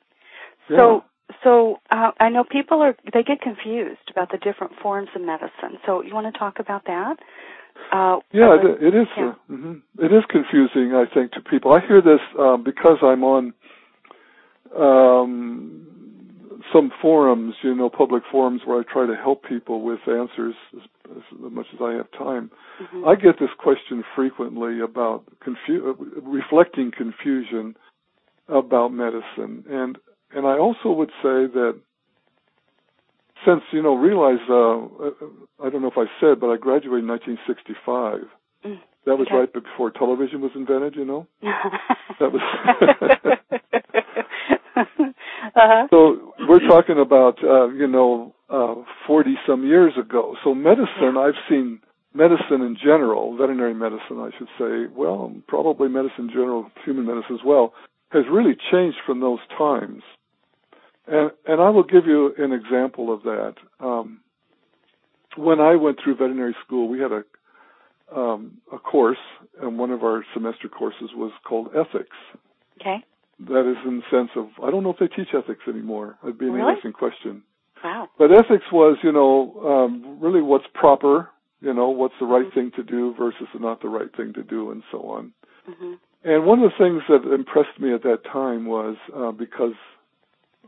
[0.70, 1.04] So,
[1.44, 5.78] so uh, I know people are they get confused about the different forms of medicine.
[5.86, 7.17] So you want to talk about that?
[7.91, 9.08] Uh, Yeah, it, it is.
[9.17, 9.30] yeah.
[9.30, 11.74] Uh, hmm It is confusing, I think, to people.
[11.74, 13.54] I hear this um, because I'm on
[14.78, 15.88] um,
[16.74, 20.82] some forums, you know, public forums where I try to help people with answers as,
[21.15, 22.52] as much as I have time.
[22.82, 23.08] mhm.
[23.08, 27.76] I get this question frequently about confu- reflecting confusion
[28.48, 29.98] about medicine, and
[30.36, 31.76] and I also would say that
[33.46, 37.08] since you know realize uh, I don't know if I said, but I graduated in
[37.08, 38.20] 1965.
[38.65, 38.80] Mm.
[39.06, 39.36] That was Okay.
[39.38, 41.28] right before television was invented, you know.
[42.20, 42.41] That was-
[44.76, 45.88] uh-huh.
[45.89, 48.76] So we're talking about uh, you know uh,
[49.08, 50.36] 40 some years ago.
[50.44, 51.80] So medicine, I've seen
[52.13, 54.86] medicine in general, veterinary medicine, I should say.
[54.96, 57.74] Well, probably medicine in general, human medicine as well,
[58.12, 60.04] has really changed from those times.
[61.08, 63.56] And and I will give you an example of that.
[63.80, 64.22] Um,
[65.38, 67.24] when I went through veterinary school, we had a
[68.16, 69.18] um, a course,
[69.62, 72.18] and one of our semester courses was called ethics.
[72.80, 73.04] Okay.
[73.50, 76.18] That is in the sense of I don't know if they teach ethics anymore.
[76.22, 76.68] That'd be an Really?
[76.70, 77.44] interesting question.
[77.84, 78.10] Wow.
[78.20, 81.30] But ethics was, you know, um, really what's proper,
[81.62, 82.54] you know, what's the right Mhm.
[82.54, 85.34] thing to do versus not the right thing to do, and so on.
[85.66, 89.74] hmm And one of the things that impressed me at that time was uh, because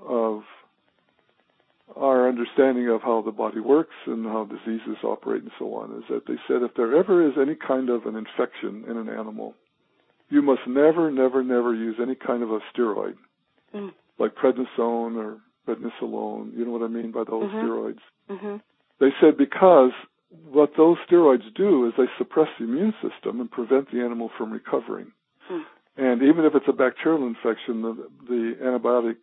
[0.01, 0.43] of
[1.95, 6.03] our understanding of how the body works and how diseases operate and so on, is
[6.09, 9.53] that they said if there ever is any kind of an infection in an animal,
[10.29, 13.15] you must never, never, never use any kind of a steroid
[13.73, 13.91] Mm.
[14.19, 16.55] like prednisone or prednisolone.
[16.55, 17.63] You know what I mean by those Mhm.
[17.63, 17.99] steroids?
[18.29, 18.57] hmm
[18.99, 19.91] They said because
[20.51, 24.51] what those steroids do is they suppress the immune system and prevent the animal from
[24.51, 25.11] recovering.
[25.47, 25.61] Hmm.
[25.97, 27.93] And even if it's a bacterial infection, the,
[28.27, 29.17] the antibiotic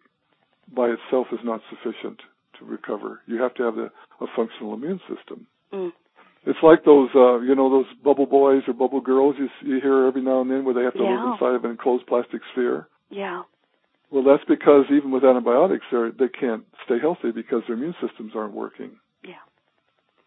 [0.74, 2.20] by itself is not sufficient
[2.58, 3.20] to recover.
[3.26, 5.46] You have to have the, a functional immune system.
[5.72, 5.92] Mm.
[6.46, 10.06] It's like those, uh, you know, those bubble boys or bubble girls you, you hear
[10.06, 11.22] every now and then where they have to Yeah.
[11.24, 12.88] live inside of an enclosed plastic sphere.
[13.10, 13.42] Yeah.
[14.10, 18.32] Well, that's because even with antibiotics, they're, they can't stay healthy because their immune systems
[18.34, 18.92] aren't working.
[19.22, 19.34] Yeah.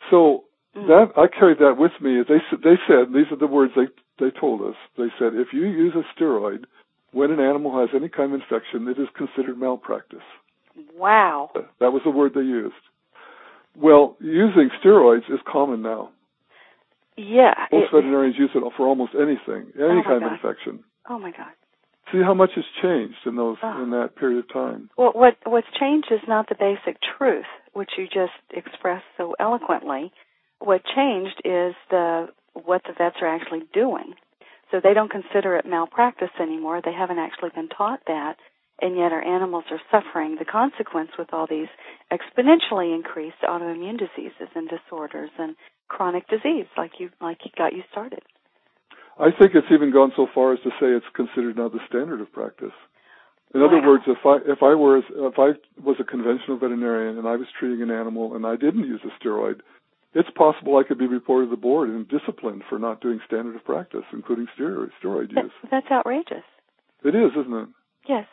[0.10, 0.88] So Mm.
[0.88, 2.24] that I carried that with me.
[2.28, 3.86] They they said these are the words they
[4.18, 4.74] they told us.
[4.98, 6.64] They said if you use a steroid
[7.14, 10.20] when an animal has any kind of infection, it is considered malpractice.
[10.96, 11.52] Wow.
[11.80, 12.74] That was the word they used.
[13.76, 16.10] Well, using steroids is common now.
[17.18, 17.54] Yeah.
[17.72, 20.26] Most it- veterinarians use it for almost anything, oh any Oh, kind God.
[20.28, 20.84] of infection.
[21.10, 21.52] oh my God.
[22.12, 23.82] See how much has changed in those Oh.
[23.82, 24.90] in that period of time.
[24.98, 30.12] Well, what what's changed is not the basic truth, which you just expressed so eloquently.
[30.60, 34.14] What changed is the what the vets are actually doing.
[34.74, 36.82] So they don't consider it malpractice anymore.
[36.84, 38.38] They haven't actually been taught that,
[38.82, 41.68] and yet our animals are suffering the consequence with all these
[42.12, 45.56] exponentially increased autoimmune diseases and disorders and
[45.90, 48.24] chronic disease, like you like you got you started.
[49.20, 52.20] I think it's even gone so far as to say it's considered now the standard
[52.20, 52.74] of practice.
[53.54, 53.68] In wow.
[53.68, 57.36] other words, if I if I were if I was a conventional veterinarian and I
[57.36, 59.62] was treating an animal and I didn't use a steroid,
[60.14, 63.56] it's possible I could be reported to the board and disciplined for not doing standard
[63.56, 65.52] of practice, including steroid steroid use.
[65.72, 66.44] That's outrageous.
[67.04, 67.70] It is, isn't it?
[68.08, 68.26] Yes.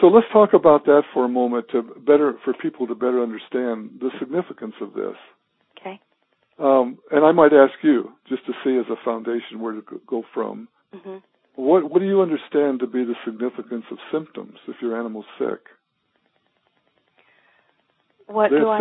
[0.00, 3.98] So let's talk about that for a moment to better for people to better understand
[4.00, 5.16] the significance of this.
[5.78, 6.00] Okay.
[6.58, 10.22] Um, and I might ask you just to see as a foundation where to go
[10.32, 10.68] from.
[10.94, 11.16] Mm-hmm.
[11.56, 15.60] What what do you understand to be the significance of symptoms if your animal's sick?
[18.26, 18.78] What They're do I?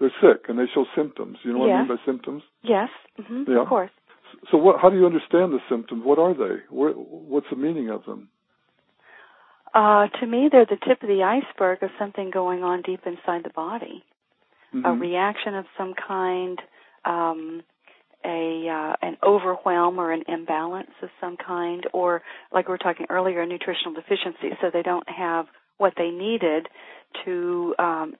[0.00, 1.36] They're sick and they show symptoms.
[1.44, 2.42] You know what I mean by symptoms?
[2.62, 2.88] Yes.
[3.20, 3.52] Mm-hmm.
[3.52, 3.62] Yeah.
[3.62, 3.90] Of course.
[4.50, 4.80] So what?
[4.80, 6.02] How do you understand the symptoms?
[6.04, 6.62] What are they?
[6.70, 8.28] What, what's the meaning of them?
[9.74, 13.44] Uh, to me, they're the tip of the iceberg of something going on deep inside
[13.44, 14.02] the body.
[14.74, 14.86] Mm-hmm.
[14.86, 16.58] A reaction of some kind,
[17.04, 17.62] um,
[18.24, 23.06] a uh, an overwhelm or an imbalance of some kind, or like we were talking
[23.10, 24.56] earlier, a nutritional deficiency.
[24.60, 25.46] So they don't have
[25.78, 26.68] what they needed
[27.24, 28.14] to um,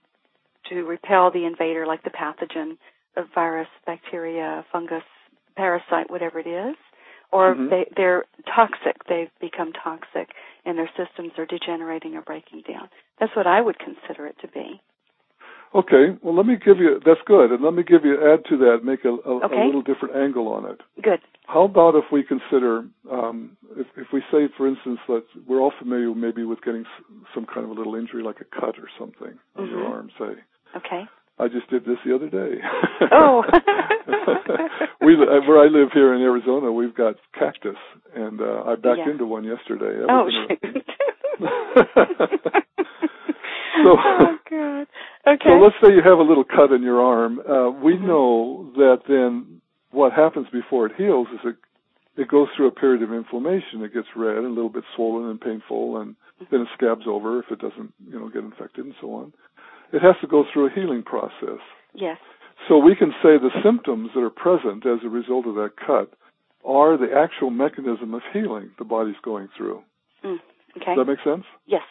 [0.71, 2.77] to repel the invader, like the pathogen,
[3.15, 5.03] the virus, bacteria, fungus,
[5.57, 6.77] parasite, whatever it is,
[7.33, 7.71] or Mhm.
[7.71, 9.03] they they're toxic.
[9.09, 10.31] They've become toxic,
[10.65, 12.89] and their systems are degenerating or breaking down.
[13.19, 14.81] That's what I would consider it to be.
[15.73, 16.19] Okay.
[16.23, 16.99] Well, let me give you.
[17.05, 17.53] That's good.
[17.53, 18.83] And let me give you add to that.
[18.83, 19.63] Make a, a, Okay.
[19.63, 20.81] a little different angle on it.
[21.01, 21.21] Good.
[21.47, 25.73] How about if we consider, um, if, if we say, for instance, that we're all
[25.79, 27.05] familiar maybe with getting s-
[27.35, 30.35] some kind of a little injury, like a cut or something on your arm, say.
[30.77, 31.05] Okay.
[31.39, 32.61] I just did this the other day.
[33.13, 33.43] Oh.
[35.01, 37.77] we uh, where I live here in Arizona, we've got cactus,
[38.15, 39.11] and uh, I backed Yeah.
[39.13, 40.01] into one yesterday.
[40.01, 40.87] That Oh was in a- shoot.
[43.83, 44.87] So- oh god.
[45.27, 45.45] Okay.
[45.49, 47.39] So let's say you have a little cut in your arm.
[47.41, 48.03] Uh, we Mhm.
[48.03, 49.61] know that then
[49.93, 51.57] what happens before it heals is it
[52.17, 53.83] it goes through a period of inflammation.
[53.83, 56.17] It gets red and a little bit swollen and painful, and
[56.51, 59.33] then it scabs over if it doesn't, you know, get infected and so on.
[59.93, 61.61] It has to go through a healing process.
[61.95, 62.19] yes.
[62.69, 66.13] So we can say the symptoms that are present as a result of that cut
[66.63, 69.81] are the actual mechanism of healing the body's going through.
[70.23, 70.37] Mm.
[70.77, 70.95] Okay.
[70.95, 71.45] Does that make sense?
[71.67, 71.83] yes.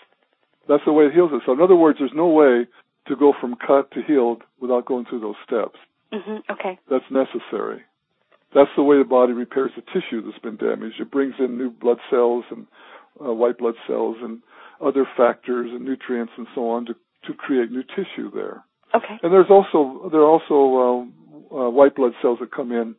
[0.67, 1.41] That's the way it heals it.
[1.47, 2.67] So in other words, there's no way
[3.07, 5.79] to go from cut to healed without going through those steps.
[6.13, 6.43] Mhm.
[6.51, 6.77] Okay.
[6.91, 7.81] That's necessary.
[8.53, 10.99] That's the way the body repairs the tissue that's been damaged.
[11.01, 12.67] It brings in new blood cells and
[13.19, 14.41] uh, white blood cells and
[14.79, 18.63] other factors and nutrients and so on to, to create new tissue there.
[18.95, 19.19] Okay.
[19.21, 21.10] And there's also there are also
[21.53, 22.95] uh, uh, white blood cells that come in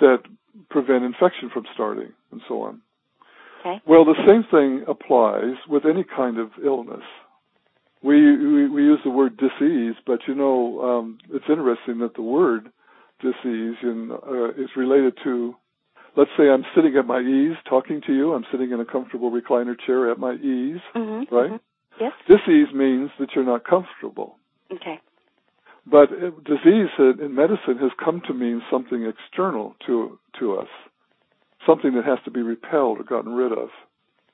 [0.00, 0.22] that
[0.70, 2.80] prevent infection from starting and so on.
[3.60, 3.80] Okay.
[3.86, 7.04] Well, the same thing applies with any kind of illness.
[8.02, 12.22] We we, we use the word disease, but you know um, it's interesting that the
[12.22, 12.70] word
[13.20, 15.54] disease in, uh, is related to.
[16.16, 18.32] Let's say I'm sitting at my ease talking to you.
[18.32, 21.30] I'm sitting in a comfortable recliner chair at my ease, Mhm.
[21.30, 21.50] right?
[21.52, 21.60] mhm.
[22.00, 22.12] Yes.
[22.26, 24.36] Disease means that you're not comfortable.
[24.72, 25.00] Okay.
[25.86, 26.10] But
[26.44, 30.68] disease in in medicine has come to mean something external to to us,
[31.66, 33.68] something that has to be repelled or gotten rid of,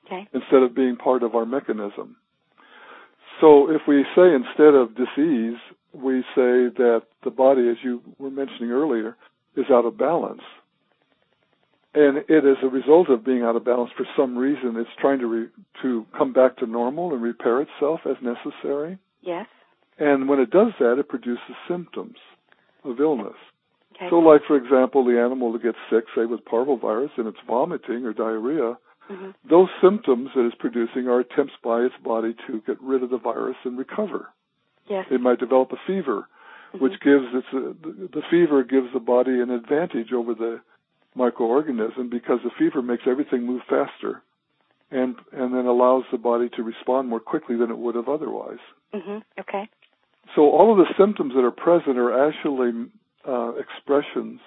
[0.05, 0.27] Okay.
[0.33, 2.15] instead of being part of our mechanism.
[3.41, 5.57] So if we say instead of disease,
[5.93, 9.15] we say that the body, as you were mentioning earlier,
[9.55, 10.41] is out of balance.
[11.97, 14.75] And it is a result of being out of balance for some reason.
[14.77, 15.49] It's trying to re-
[15.81, 18.99] to come back to normal and repair itself as necessary.
[19.21, 19.47] Yes.
[19.97, 22.17] And when it does that, it produces symptoms
[22.83, 23.33] of illness.
[23.95, 24.07] Okay.
[24.11, 28.05] So, like for example, the animal that gets sick, say with parvovirus, and it's vomiting
[28.05, 28.77] or diarrhea,
[29.09, 29.33] Mhm.
[29.49, 33.17] those symptoms that it's producing are attempts by its body to get rid of the
[33.17, 34.29] virus and recover.
[34.87, 35.07] Yes.
[35.09, 36.27] It might develop a fever,
[36.73, 36.79] Mhm.
[36.81, 40.61] which gives its uh, the the fever gives the body an advantage over the
[41.17, 44.21] microorganism because the fever makes everything move faster,
[44.91, 48.59] and and then allows the body to respond more quickly than it would have otherwise.
[48.93, 49.23] Mhm.
[49.39, 49.67] Okay.
[50.35, 52.71] So all of the symptoms that are present are actually
[53.27, 54.39] uh, expressions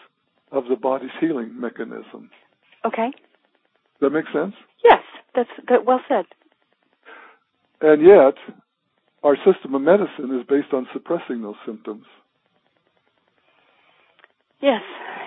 [0.52, 2.30] of the body's healing mechanism.
[2.84, 3.12] Okay.
[4.00, 4.54] That makes sense?
[4.82, 5.02] Yes.
[5.34, 5.86] That's good.
[5.86, 6.24] Well said.
[7.80, 8.34] And yet,
[9.22, 12.04] our system of medicine is based on suppressing those symptoms.
[14.60, 14.82] Yes.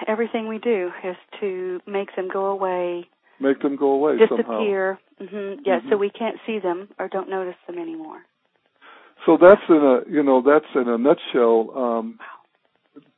[0.08, 3.08] Everything we do is to make them go away,
[3.39, 4.36] Make them go away somehow.
[4.60, 5.00] disappear.
[5.22, 5.60] Mhm.
[5.65, 5.80] Yeah.
[5.89, 6.00] So Mhm.
[6.00, 8.26] we can't see them or don't notice them anymore.
[9.26, 12.19] So that's in a you know that's in a nutshell um,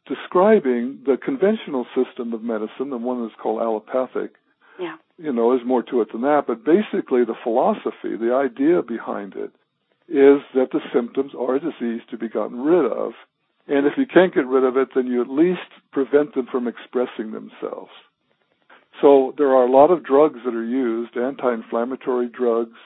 [0.06, 4.36] describing the conventional system of medicine, the one that's called allopathic.
[4.78, 4.98] Yeah.
[5.18, 9.36] You know, there's more to it than that, but basically the philosophy, the idea behind
[9.36, 9.52] it,
[10.08, 13.14] is that the symptoms are a disease to be gotten rid of,
[13.68, 16.68] and if you can't get rid of it, then you at least prevent them from
[16.68, 17.92] expressing themselves.
[19.02, 22.78] So there are a lot of drugs that are used, anti-inflammatory drugs,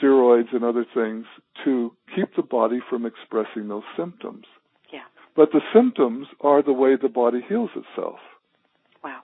[0.00, 1.26] steroids and other things
[1.64, 4.44] to keep the body from expressing those symptoms.
[4.92, 5.00] Yeah.
[5.34, 8.18] But the symptoms are the way the body heals itself.
[9.04, 9.20] Wow.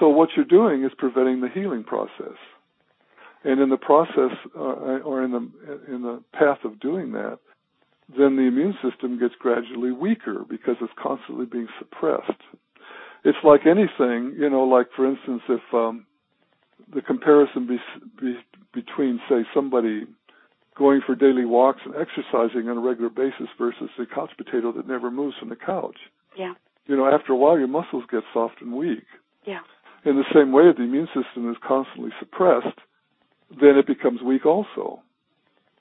[0.00, 2.36] So what you're doing is preventing the healing process.
[3.44, 7.40] And in the process, uh, or in the in the path of doing that,
[8.16, 12.40] then the immune system gets gradually weaker because it's constantly being suppressed.
[13.24, 16.06] It's like anything, you know, like for instance, if um,
[16.92, 17.78] the comparison be,
[18.20, 18.36] be,
[18.74, 20.04] between, say, somebody
[20.76, 24.88] going for daily walks and exercising on a regular basis versus a couch potato that
[24.88, 25.96] never moves from the couch.
[26.36, 26.54] Yeah.
[26.86, 29.04] You know, after a while, your muscles get soft and weak.
[29.46, 29.60] Yeah.
[30.04, 32.78] In the same way, if the immune system is constantly suppressed,
[33.50, 35.02] then it becomes weak also.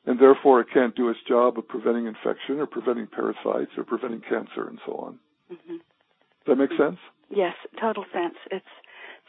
[0.05, 4.21] And therefore, it can't do its job of preventing infection or preventing parasites or preventing
[4.21, 5.19] cancer and so on.
[5.51, 5.75] Mm-hmm.
[5.75, 6.97] Does that make sense?
[7.29, 8.35] Yes, total sense.
[8.49, 8.65] It's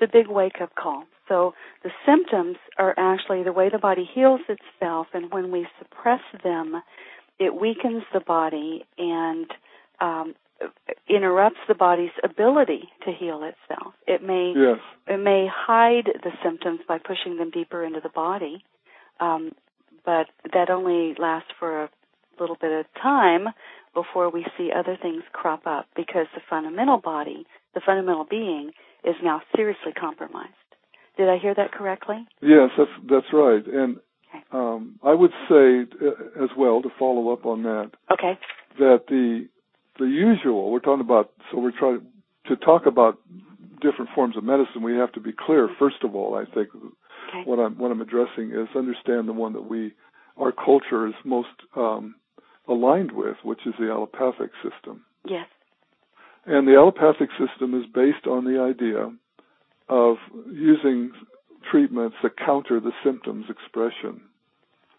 [0.00, 1.04] a big wake up call.
[1.28, 6.20] So the symptoms are actually the way the body heals itself, and when we suppress
[6.42, 6.82] them,
[7.38, 9.46] it weakens the body and
[10.00, 10.34] um,
[11.08, 13.94] interrupts the body's ability to heal itself.
[14.06, 14.78] It may yes.
[15.06, 18.64] it may hide the symptoms by pushing them deeper into the body,
[19.20, 19.52] um,
[20.04, 21.90] but that only lasts for a
[22.40, 23.48] little bit of time
[23.94, 28.72] before we see other things crop up because the fundamental body, the fundamental being,
[29.04, 30.54] is now seriously compromised.
[31.16, 32.26] Did I hear that correctly?
[32.40, 33.62] Yes, that's that's right.
[33.66, 33.98] And
[34.50, 37.90] um, I would say uh, as well to follow up on that.
[38.10, 38.38] Okay.
[38.78, 39.48] That the
[39.98, 41.32] the usual we're talking about.
[41.50, 42.00] So we're trying
[42.46, 43.18] to talk about
[43.82, 44.82] different forms of medicine.
[44.82, 45.68] We have to be clear.
[45.78, 46.68] First of all, I think
[47.28, 47.42] okay.
[47.44, 49.92] what I'm what I'm addressing is understand the one that we
[50.36, 52.14] our culture is most um,
[52.68, 55.04] aligned with, which is the allopathic system.
[55.26, 55.46] Yes.
[56.46, 59.12] And the allopathic system is based on the idea
[59.88, 60.16] of
[60.50, 61.12] using
[61.70, 64.22] treatments that counter the symptoms expression.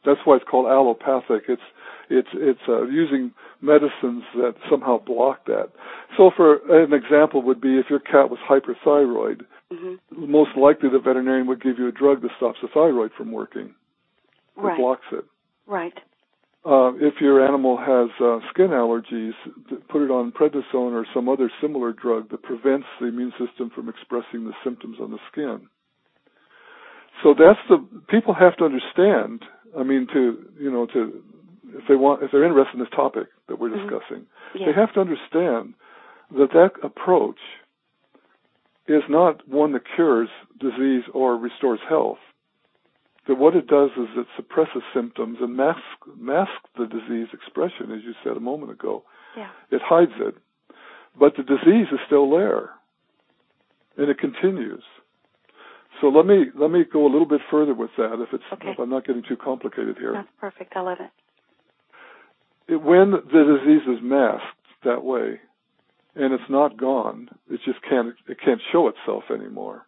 [0.05, 1.43] That's why it's called allopathic.
[1.47, 1.61] It's
[2.09, 3.31] it's it's uh, using
[3.61, 5.69] medicines that somehow block that.
[6.17, 10.31] So, for an example, would be if your cat was hyperthyroid, mm-hmm.
[10.31, 13.75] most likely the veterinarian would give you a drug that stops the thyroid from working.
[14.55, 14.73] Right.
[14.73, 15.25] It blocks it.
[15.67, 15.93] Right.
[16.65, 19.33] Uh, if your animal has uh, skin allergies,
[19.89, 23.89] put it on prednisone or some other similar drug that prevents the immune system from
[23.89, 25.67] expressing the symptoms on the skin.
[27.21, 29.43] So that's the people have to understand.
[29.77, 31.21] I mean, to you know, to
[31.75, 33.89] if they want, if they're interested in this topic that we're mm-hmm.
[33.89, 34.67] discussing, yeah.
[34.67, 35.73] they have to understand
[36.31, 37.39] that that approach
[38.87, 42.17] is not one that cures disease or restores health
[43.27, 45.81] that what it does is it suppresses symptoms and masks
[46.17, 49.03] masks the disease expression, as you said a moment ago.
[49.37, 49.49] Yeah.
[49.71, 50.35] It hides it,
[51.17, 52.71] but the disease is still there,
[53.97, 54.83] and it continues.
[56.01, 58.21] So let me let me go a little bit further with that.
[58.21, 58.71] If it's okay.
[58.71, 60.13] if I'm not getting too complicated here.
[60.13, 60.73] That's perfect.
[60.75, 62.73] I love it.
[62.73, 62.77] it.
[62.77, 64.43] When the disease is masked
[64.83, 65.39] that way,
[66.15, 69.85] and it's not gone, it just can't it can't show itself anymore.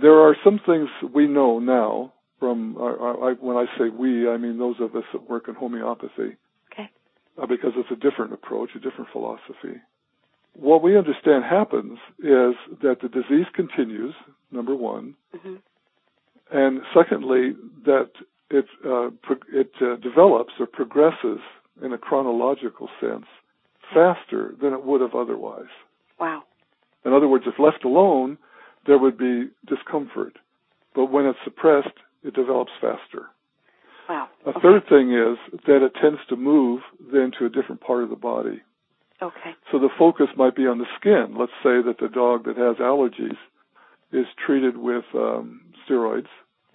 [0.00, 4.58] There are some things we know now from I, when I say we, I mean
[4.58, 6.36] those of us that work in homeopathy.
[6.72, 6.90] Okay.
[7.40, 9.80] Uh, because it's a different approach, a different philosophy.
[10.54, 14.14] What we understand happens is that the disease continues,
[14.50, 15.54] number one, mm-hmm.
[16.50, 17.52] and secondly
[17.84, 18.10] that
[18.50, 21.38] it uh, pro- it uh, develops or progresses
[21.82, 23.24] in a chronological sense
[23.92, 25.70] faster than it would have otherwise.
[26.18, 26.42] Wow.
[27.04, 28.38] In other words, if left alone,
[28.86, 30.38] there would be discomfort.
[30.94, 33.26] But when it's suppressed, it develops faster.
[34.08, 34.28] Wow.
[34.46, 34.60] A okay.
[34.60, 38.16] third thing is that it tends to move then to a different part of the
[38.16, 38.62] body.
[39.22, 39.52] Okay.
[39.70, 41.36] So the focus might be on the skin.
[41.38, 43.36] Let's say that the dog that has allergies
[44.12, 46.26] is treated with um, steroids,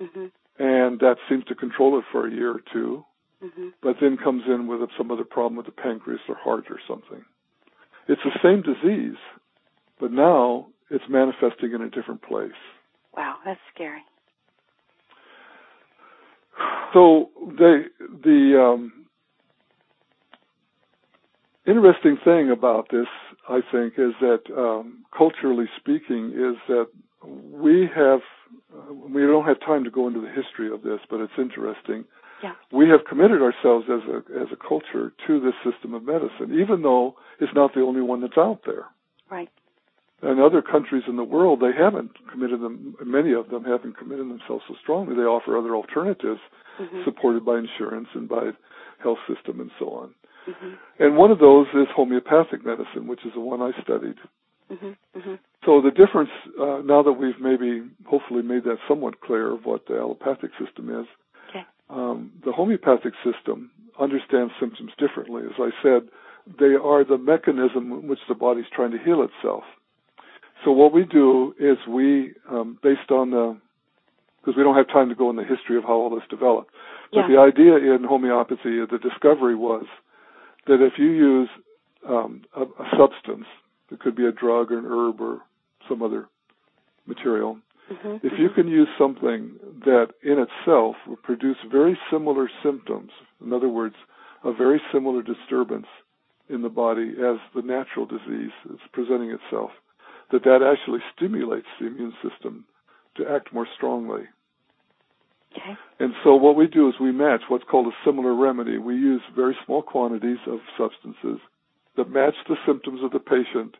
[0.01, 0.27] mm-hmm.
[0.58, 3.03] and that seems to control it for a year or 2
[3.43, 3.69] mm-hmm.
[3.82, 7.23] but then comes in with some other problem with the pancreas or heart or something.
[8.08, 9.17] It's the same disease,
[10.00, 12.52] but now it's manifesting in a different place.
[13.15, 14.02] Wow, that's scary.
[16.94, 17.83] So the
[18.23, 19.06] the um,
[21.67, 23.08] interesting thing about this,
[23.50, 26.88] I think, is that um, culturally speaking, is that
[27.23, 28.21] we have
[28.73, 32.06] uh, we don't have time to go into the history of this, but it's interesting.
[32.44, 32.54] Yeah.
[32.71, 36.81] We have committed ourselves as a as a culture to this system of medicine, even
[36.83, 38.85] though it's not the only one that's out there.
[39.29, 39.50] Right.
[40.23, 42.96] In other countries in the world, they haven't committed them.
[43.06, 45.15] Many of them haven't committed themselves so strongly.
[45.15, 46.40] They offer other alternatives
[46.79, 47.02] mm-hmm.
[47.06, 48.50] supported by insurance and by
[49.02, 50.15] health system and so on.
[50.50, 51.04] Mm-hmm.
[51.04, 54.15] And one of those is homeopathic medicine, which is the one I studied.
[54.71, 55.19] Mm-hmm.
[55.19, 55.35] Mm-hmm.
[55.65, 56.29] So the difference,
[56.60, 60.90] uh, now that we've maybe, hopefully made that somewhat clear of what the allopathic system
[61.00, 61.06] is.
[61.90, 65.44] Um, the homeopathic system understands symptoms differently.
[65.46, 66.10] As I said,
[66.60, 69.63] they are the mechanism in which the body's trying to heal itself.
[70.63, 73.58] So what we do is we, um, based on the,
[74.42, 76.71] because we don't have time to go in the history of how all this developed,
[77.12, 77.27] but Yeah.
[77.27, 79.85] the idea in homeopathy, the discovery was
[80.65, 81.50] that if you use
[82.08, 83.46] um, a, a substance,
[83.92, 85.42] it could be a drug or an herb or
[85.88, 86.27] some other
[87.06, 87.58] material,
[87.92, 88.27] Mm-hmm.
[88.27, 93.12] if you can use something that in itself will produce very similar symptoms,
[93.44, 93.96] in other words,
[94.44, 95.88] a very similar disturbance
[96.50, 99.71] in the body as the natural disease is presenting itself,
[100.31, 102.65] that that actually stimulates the immune system
[103.15, 104.23] to act more strongly.
[105.54, 105.77] Okay.
[106.00, 108.77] And so what we do is we match what's called a similar remedy.
[108.77, 111.40] We use very small quantities of substances
[111.96, 113.75] that match the symptoms of the patient,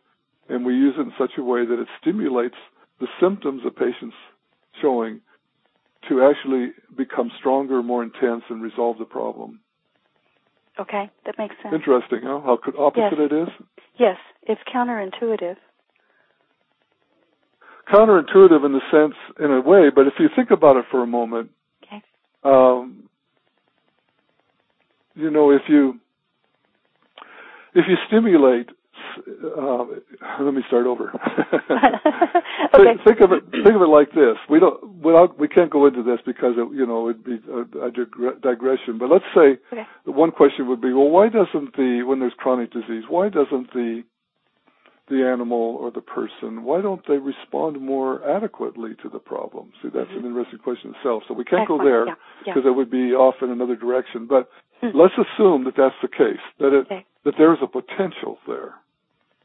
[0.48, 2.56] and we use it in such a way that it stimulates
[3.00, 4.16] the symptoms the patient's
[4.82, 5.20] showing
[6.08, 9.60] to actually become stronger, more intense, and resolve the problem.
[10.78, 11.74] Okay, that makes sense.
[11.74, 12.40] Interesting, huh?
[12.44, 13.30] How opposite Yes.
[13.30, 13.48] it is?
[13.98, 15.56] Yes, it's counterintuitive.
[17.92, 21.06] Counterintuitive in the sense, in a way, but if you think about it for a
[21.06, 21.50] moment,
[21.82, 22.02] Okay.
[22.44, 23.08] um,
[25.14, 25.98] you know, if you
[27.74, 28.68] if you stimulate,
[29.56, 29.84] uh,
[30.44, 31.12] let me start over.
[32.74, 32.84] Okay.
[32.84, 33.42] think, think of it.
[33.50, 34.36] Think of it like this.
[34.50, 34.82] We don't.
[35.00, 38.98] Without, we can't go into this because it, you know it'd be a, a digression.
[38.98, 39.86] But let's say Okay.
[40.04, 43.72] the one question would be, well, why doesn't the when there's chronic disease, why doesn't
[43.72, 44.02] the
[45.08, 49.72] the animal or the person, why don't they respond more adequately to the problem?
[49.82, 51.22] See, that's an interesting question itself.
[51.28, 51.84] So we can't go Excellent.
[51.90, 52.14] there Yeah,
[52.46, 52.54] yeah.
[52.54, 54.26] because it would be off in another direction.
[54.26, 54.50] But
[54.82, 54.90] Hmm.
[54.94, 57.06] let's assume that that's the case, that it Okay.
[57.24, 58.74] that there's a potential there.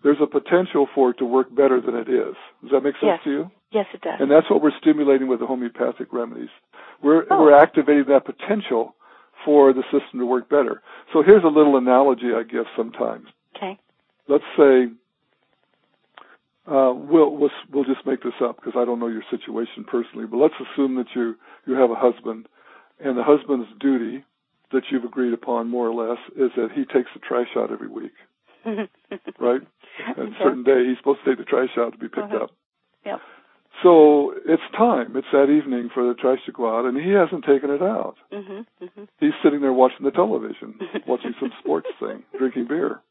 [0.04, 2.36] There's a potential for it to work better than it is.
[2.62, 3.24] Does that make sense Yes.
[3.24, 3.52] to you?
[3.72, 4.20] Yes, it does.
[4.20, 6.50] And that's what we're stimulating with the homeopathic remedies.
[7.02, 7.42] We're Oh.
[7.42, 8.96] we're activating that potential
[9.46, 10.82] for the system to work better.
[11.12, 13.28] So here's a little analogy I give sometimes.
[13.56, 13.78] okay.
[14.28, 14.90] Let's say
[16.66, 20.26] uh, we'll, we'll we'll just make this up because I don't know your situation personally,
[20.28, 21.36] but let's assume that you
[21.66, 22.48] you have a husband,
[23.00, 24.24] and the husband's duty
[24.72, 27.88] that you've agreed upon more or less is that he takes the trash out every
[27.90, 28.14] week,
[29.40, 29.62] right?
[30.10, 32.46] At a certain day, he's supposed to take the trash out to be picked Uh-huh.
[32.46, 32.52] up.
[33.06, 33.20] Yep.
[33.82, 35.16] So it's time.
[35.18, 38.16] It's that evening for the trash to go out, and he hasn't taken it out.
[38.32, 38.66] Mhm.
[38.82, 39.08] Mhm.
[39.20, 40.76] He's sitting there watching the television,
[41.08, 43.02] watching some sports thing, drinking beer.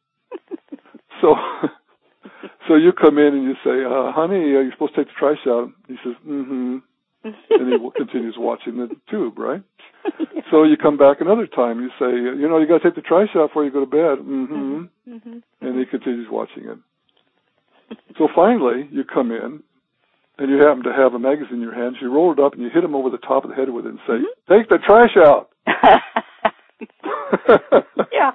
[1.21, 1.35] So,
[2.69, 5.19] so you come in and you say, uh, "Honey, uh, you're supposed to take the
[5.19, 6.79] trash out." He says, "Mm-hmm,"
[7.25, 9.63] and he continues watching the tube, right?
[10.51, 11.81] So you come back another time.
[11.81, 12.11] You say,
[12.41, 14.85] "You know, you got to take the trash out before you go to bed." Mm-hmm.
[15.09, 15.39] Mm-hmm.
[15.61, 16.79] And he continues watching it.
[18.19, 19.63] So finally, you come in,
[20.39, 21.97] and you happen to have a magazine in your hands.
[22.01, 23.87] You roll it up and you hit him over the top of the head with
[23.87, 24.19] it and say,
[24.49, 25.51] "Take the trash out."
[28.13, 28.33] yeah.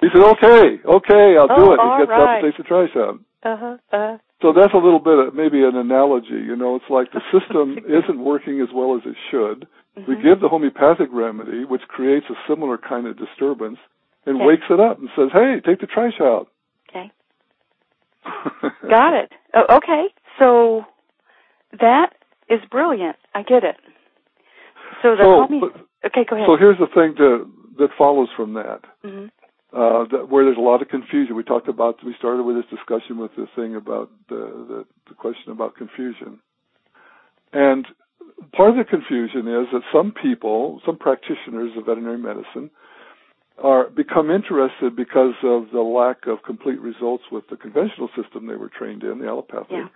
[0.00, 2.96] He said, "Okay, okay, I'll do Oh, it." He gets up and takes the trash
[2.96, 3.18] out.
[3.42, 4.18] uh-huh.
[4.42, 6.28] So that's a little bit of maybe an analogy.
[6.44, 9.66] You know, it's like the system isn't working as well as it should.
[9.96, 10.22] We mhm.
[10.22, 13.78] give the homeopathic remedy, which creates a similar kind of disturbance,
[14.26, 14.44] and Okay.
[14.46, 16.48] wakes it up and says, "Hey, take the trash out."
[16.90, 17.10] Okay.
[18.88, 19.32] Got it.
[19.54, 20.06] Oh, okay.
[20.38, 20.84] So
[21.80, 22.12] that
[22.50, 23.16] is brilliant.
[23.34, 23.76] I get it.
[25.02, 26.46] So the So, but- Okay, go ahead.
[26.46, 28.82] So here's the thing to, that follows from that.
[29.04, 29.30] Mhm.
[29.72, 31.36] Uh, that, where there's a lot of confusion.
[31.36, 34.36] We talked about, we started with this discussion with the thing about the,
[34.68, 36.40] the, the question about confusion.
[37.52, 37.86] And
[38.52, 42.70] part of the confusion is that some people, some practitioners of veterinary medicine,
[43.62, 48.54] are become interested because of the lack of complete results with the conventional system they
[48.54, 49.70] were trained in, the allopathic.
[49.70, 49.88] Yeah.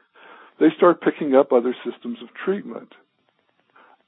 [0.59, 2.93] They start picking up other systems of treatment.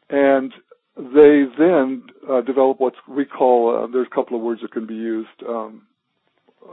[0.09, 0.53] And
[0.97, 4.87] they then uh, develop what we call, uh, there's a couple of words that can
[4.87, 5.29] be used.
[5.49, 5.83] Um,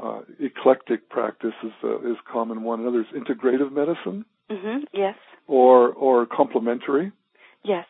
[0.02, 2.82] uh, eclectic practice is, uh, is common one.
[2.82, 4.86] Another is integrative medicine Mhm.
[4.94, 5.16] Yes.
[5.48, 7.12] or, or complementary.
[7.64, 7.86] Yes.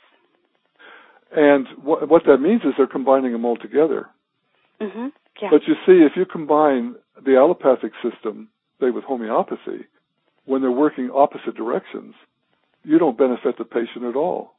[1.35, 4.09] And wh- what that means is they're combining them all together.
[4.79, 5.11] Mhm.
[5.41, 5.49] Yeah.
[5.51, 8.49] But you see, if you combine the allopathic system,
[8.79, 9.85] say with homeopathy,
[10.45, 12.15] when they're working opposite directions,
[12.83, 14.55] you don't benefit the patient at all.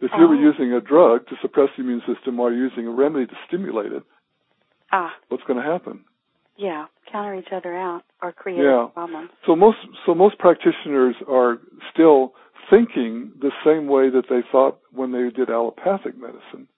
[0.00, 0.38] If you were Oh.
[0.38, 4.02] using a drug to suppress the immune system while using a remedy to stimulate it,
[4.92, 5.14] ah.
[5.28, 6.04] what's going to happen?
[6.56, 6.86] Yeah.
[7.06, 8.88] Counter each other out or create Yeah.
[8.94, 9.30] problems.
[9.46, 11.58] So most so most practitioners are
[11.90, 12.34] still
[12.70, 16.68] thinking the same way that they thought when they did allopathic medicine,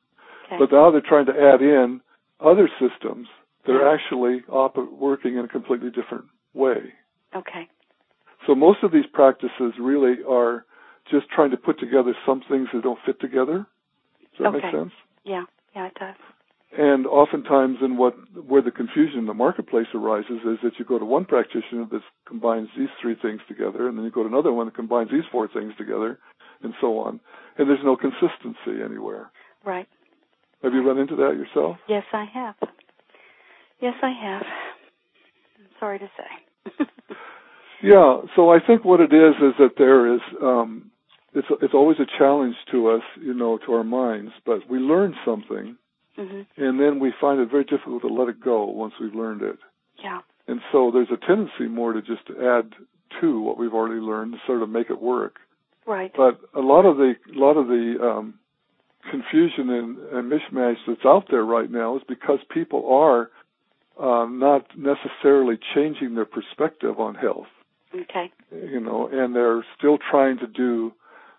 [0.46, 0.58] Okay.
[0.58, 2.00] but now they're trying to add in
[2.40, 3.28] other systems
[3.64, 6.94] that are actually op- working in a completely different way.
[7.34, 7.68] Okay.
[8.46, 10.64] So most of these practices really are
[11.10, 13.66] just trying to put together some things that don't fit together.
[14.36, 14.66] Does that okay.
[14.66, 14.92] make sense?
[15.24, 15.44] Yeah,
[15.74, 16.14] yeah, it does.
[16.76, 18.14] And oftentimes, in what
[18.46, 22.00] where the confusion in the marketplace arises is that you go to one practitioner that
[22.28, 25.24] combines these three things together, and then you go to another one that combines these
[25.32, 26.20] four things together,
[26.62, 27.18] and so on.
[27.58, 29.32] And there's no consistency anywhere.
[29.64, 29.88] Right.
[30.62, 31.76] Have you run into that yourself?
[31.88, 32.54] Yes, I have.
[33.80, 34.42] Yes, I have.
[35.58, 36.84] I'm sorry to say.
[37.82, 38.18] yeah.
[38.36, 40.90] So I think what it is is that there is um,
[41.34, 44.32] it's it's always a challenge to us, you know, to our minds.
[44.44, 45.76] But we learn something,
[46.18, 46.62] mm-hmm.
[46.62, 49.58] and then we find it very difficult to let it go once we've learned it.
[50.02, 50.20] Yeah.
[50.48, 52.74] And so there's a tendency more to just add
[53.20, 55.36] to what we've already learned to sort of make it work.
[55.86, 56.12] Right.
[56.16, 58.34] But a lot of the a lot of the um,
[59.10, 63.30] confusion and, and mishmash that's out there right now is because people are
[64.00, 67.46] uh, not necessarily changing their perspective on health.
[67.94, 68.32] Okay.
[68.52, 70.92] You know, and they're still trying to do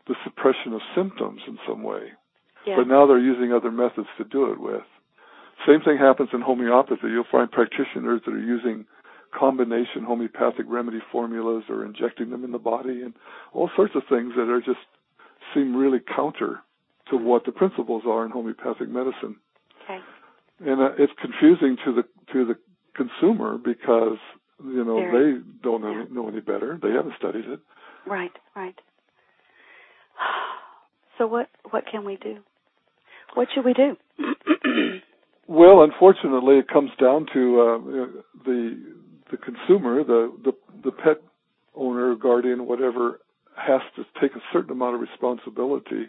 [0.08, 2.10] the suppression of symptoms in some way.
[2.66, 2.76] Yeah.
[2.78, 4.84] But now they're using other methods to do it with.
[5.68, 7.08] Same thing happens in homeopathy.
[7.10, 8.86] You'll find practitioners that are using
[9.38, 13.14] combination homeopathic remedy formulas or injecting them in the body and
[13.54, 14.80] all sorts of things that are just
[15.54, 16.60] seem really counter
[17.10, 19.36] to what the principles are in homeopathic medicine.
[19.84, 20.00] Okay.
[20.66, 22.56] And uh, it's confusing to the to the
[22.96, 24.18] consumer because
[24.64, 26.06] you know they don't know, Yeah.
[26.12, 26.80] know any better.
[26.82, 27.60] They haven't studied it.
[28.06, 28.76] Right, right.
[31.22, 32.38] So what what can we do?
[33.36, 33.96] What should we do?
[35.48, 37.78] Well, unfortunately, it comes down to uh,
[38.46, 38.80] the
[39.32, 40.54] the consumer, the, the
[40.86, 41.18] the pet
[41.76, 43.20] owner, guardian, whatever,
[43.58, 46.08] has to take a certain amount of responsibility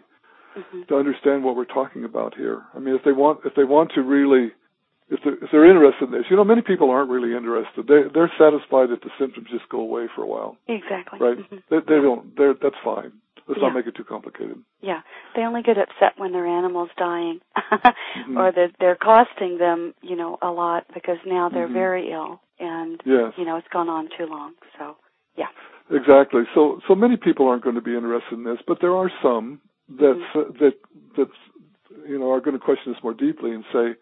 [0.55, 2.61] hmm to understand what we're talking about here.
[2.73, 4.51] I mean, if they want if they want to really
[5.09, 7.85] if they're, if they're interested in this, you know, many people aren't really interested.
[7.85, 11.19] They they're satisfied if the symptoms just go away for a while, Exactly.
[11.19, 11.37] right?
[11.37, 12.35] hmm They, they don't.
[12.37, 13.11] They're that's fine.
[13.47, 13.67] Let's Yeah.
[13.67, 14.57] not make it too complicated.
[14.81, 15.01] Yeah,
[15.35, 18.37] they only get upset when their animal's dying, Mm-hmm.
[18.37, 21.73] or that they're costing them, you know, a lot because now they're Mhm.
[21.73, 23.33] very ill, and Yes.
[23.37, 24.53] you know it's gone on too long.
[24.77, 24.95] So,
[25.35, 25.47] yeah.
[25.89, 26.43] Exactly.
[26.53, 29.59] So so many people aren't going to be interested in this, but there are some
[29.89, 30.57] that Mm-hmm.
[30.63, 30.75] that
[31.17, 31.29] that
[32.07, 33.95] you know are going to question this more deeply and say,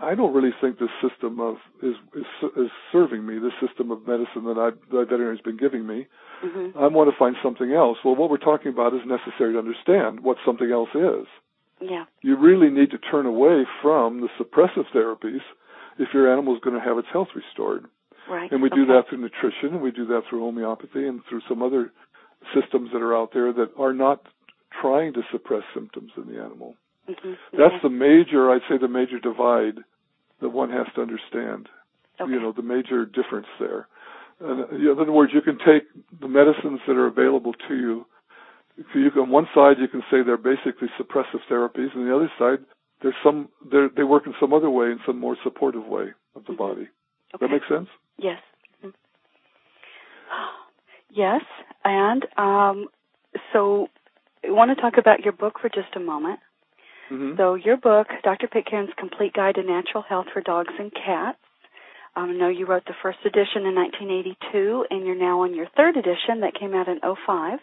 [0.00, 2.26] I don't really think this system of is is
[2.56, 3.38] is serving me.
[3.38, 6.06] This system of medicine that I that veterinarian's been giving me.
[6.40, 7.98] hmm I want to find something else.
[8.04, 11.26] Well, what we're talking about is necessary to understand what something else is.
[11.80, 12.04] Yeah.
[12.22, 15.40] You really need to turn away from the suppressive therapies
[15.98, 17.86] if your animal is going to have its health restored.
[18.28, 18.50] Right.
[18.52, 21.62] And we do that through nutrition, and we do that through homeopathy, and through some
[21.62, 21.90] other
[22.54, 24.22] systems that are out there that are not
[24.80, 26.74] trying to suppress symptoms in the animal.
[27.10, 27.38] Mhm.
[27.52, 29.78] That's the major, I'd say, the major divide
[30.40, 31.68] that one has to understand.
[32.20, 32.30] Okay.
[32.32, 33.86] You know, the major difference there.
[34.40, 35.84] And, in other words, you can take
[36.20, 38.06] the medicines that are available to you.
[38.92, 42.14] So you can, on one side, you can say they're basically suppressive therapies, and the
[42.14, 42.64] other side,
[43.02, 46.44] there's some, they're, they work in some other way, in some more supportive way of
[46.46, 46.56] the Mhm.
[46.58, 46.84] body.
[46.84, 47.46] Does Okay.
[47.46, 47.88] that make sense?
[48.18, 48.40] Yes.
[48.82, 48.94] Mhm.
[51.12, 51.42] Yes,
[51.84, 52.88] and um,
[53.52, 53.88] so
[54.46, 56.38] I want to talk about your book for just a moment.
[57.10, 57.36] Mm-hmm.
[57.36, 58.46] So your book, Dr.
[58.48, 61.38] Pitcairn's Complete Guide to Natural Health for Dogs and Cats.
[62.16, 65.66] Um, I know you wrote the first edition in 1982, and you're now on your
[65.76, 67.58] third edition that came out in 05.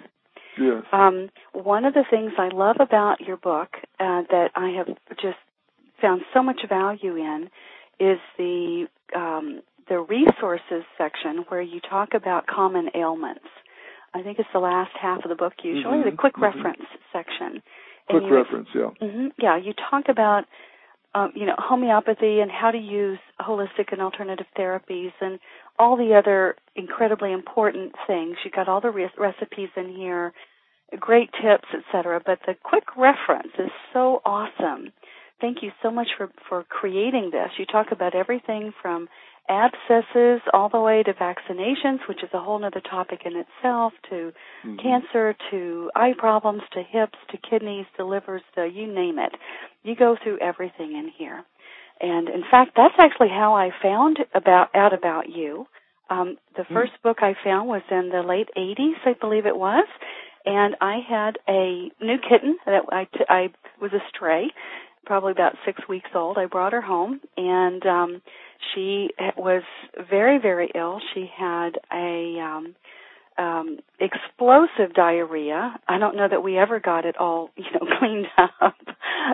[0.59, 0.83] yes.
[0.91, 3.69] Um, one of the things I love about your book
[3.99, 4.87] uh, that I have
[5.21, 5.37] just
[6.01, 7.49] found so much value in
[7.99, 13.45] is the um, the resources section where you talk about common ailments.
[14.13, 16.41] I think it's the last half of the book usually, Mhm, the quick mhm.
[16.43, 16.83] reference
[17.13, 17.61] section.
[18.09, 18.89] Quick you, reference, yeah.
[18.99, 20.45] hmm Yeah, you talk about
[21.15, 25.39] um, you know homeopathy and how to use holistic and alternative therapies and
[25.79, 28.37] all the other incredibly important things.
[28.43, 30.33] You got all the re- recipes in here,
[30.99, 32.21] great tips, etc.
[32.25, 34.91] But the quick reference is so awesome.
[35.39, 37.49] Thank you so much for for creating this.
[37.57, 39.07] You talk about everything from
[39.49, 44.33] abscesses all the way to vaccinations, which is a whole other topic in itself, to
[44.65, 44.79] Mhm.
[44.81, 49.33] cancer to eye problems to hips to kidneys to livers to you name it.
[49.83, 51.43] You go through everything in here.
[52.01, 55.67] And in fact, that's actually how I found about out about you.
[56.09, 56.73] Um, the Hmm.
[56.73, 59.87] first book I found was in the late 80s, I believe it was,
[60.45, 63.49] and I had a new kitten that I, t- I
[63.81, 64.49] was a stray,
[65.05, 66.37] probably about six weeks old.
[66.37, 68.21] I brought her home, and um,
[68.73, 69.63] she was
[70.09, 70.99] very, very ill.
[71.13, 72.75] She had a um,
[73.37, 75.79] um, explosive diarrhea.
[75.87, 78.75] I don't know that we ever got it all, you know, cleaned up.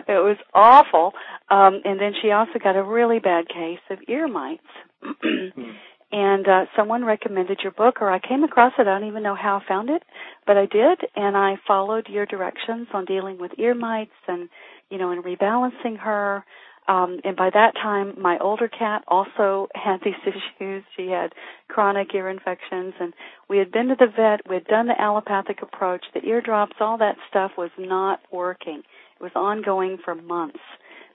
[0.08, 1.12] It was awful.
[1.50, 4.62] Um, and then she also got a really bad case of ear mites.
[5.24, 5.72] Hmm.
[6.10, 8.86] and uh, someone recommended your book, or I came across it.
[8.86, 10.02] I don't even know how I found it,
[10.46, 14.48] but I did, and I followed your directions on dealing with ear mites and,
[14.90, 16.44] you know, and rebalancing her.
[16.86, 20.84] Um, and by that time, my older cat also had these issues.
[20.96, 21.32] She had
[21.68, 23.14] chronic ear infections, and
[23.48, 24.48] we had been to the vet.
[24.48, 26.04] We had done the allopathic approach.
[26.12, 28.82] The eardrops, all that stuff was not working.
[29.18, 30.60] It was ongoing for months,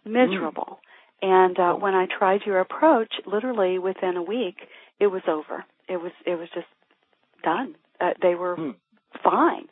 [0.05, 0.79] miserable.
[0.79, 0.85] Mm.
[1.21, 4.55] And uh, when I tried your approach, literally within a week,
[4.99, 5.65] it was over.
[5.87, 6.67] It was it was just
[7.43, 7.75] done.
[7.99, 8.69] Uh, they were hmm.
[9.21, 9.67] fine.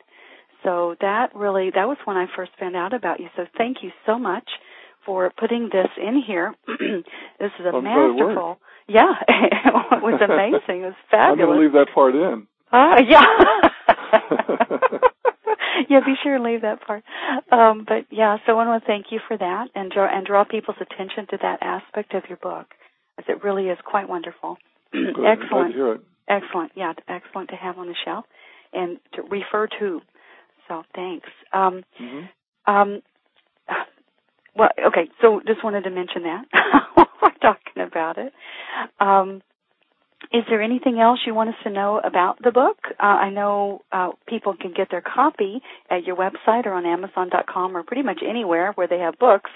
[0.62, 3.28] So that really that was when I first found out about you.
[3.34, 4.44] So thank you so much
[5.08, 6.54] for putting this in here.
[6.68, 8.58] this is a I'm masterful.
[8.86, 10.82] Yeah, it was amazing.
[10.82, 11.32] It was fabulous.
[11.32, 12.46] I'm going to leave that part in.
[12.70, 13.24] Uh, yeah.
[15.88, 17.02] yeah, be sure and leave that part.
[17.50, 20.44] Um, but yeah, so I want to thank you for that and draw and draw
[20.44, 22.66] people's attention to that aspect of your book,
[23.18, 24.58] as it really is quite wonderful.
[24.94, 26.02] excellent.
[26.28, 26.72] Excellent.
[26.76, 28.26] Yeah, excellent to have on the shelf
[28.74, 30.02] and to refer to.
[30.68, 31.28] So thanks.
[31.54, 32.70] Um, mm-hmm.
[32.70, 33.00] um,
[34.58, 35.08] well, okay.
[35.22, 36.44] So just wanted to mention that
[36.94, 38.32] while we're talking about it.
[39.00, 39.40] Um,
[40.32, 42.78] is there anything else you want us to know about the book?
[43.00, 47.76] Uh, I know uh, people can get their copy at your website or on Amazon.com
[47.76, 49.50] or pretty much anywhere where they have books.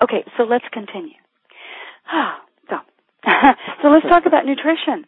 [0.04, 1.16] okay, so let's continue.
[2.70, 2.76] so,
[3.82, 5.06] so let's talk about nutrition.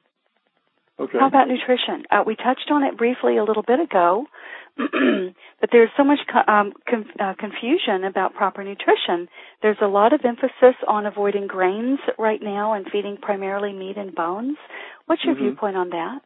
[1.00, 1.18] Okay.
[1.20, 2.06] How about nutrition?
[2.10, 4.26] Uh, we touched on it briefly a little bit ago,
[4.78, 9.28] but there's so much um, com- uh, confusion about proper nutrition.
[9.62, 14.14] There's a lot of emphasis on avoiding grains right now and feeding primarily meat and
[14.14, 14.58] bones.
[15.06, 15.44] What's your mm-hmm.
[15.44, 16.20] viewpoint on that?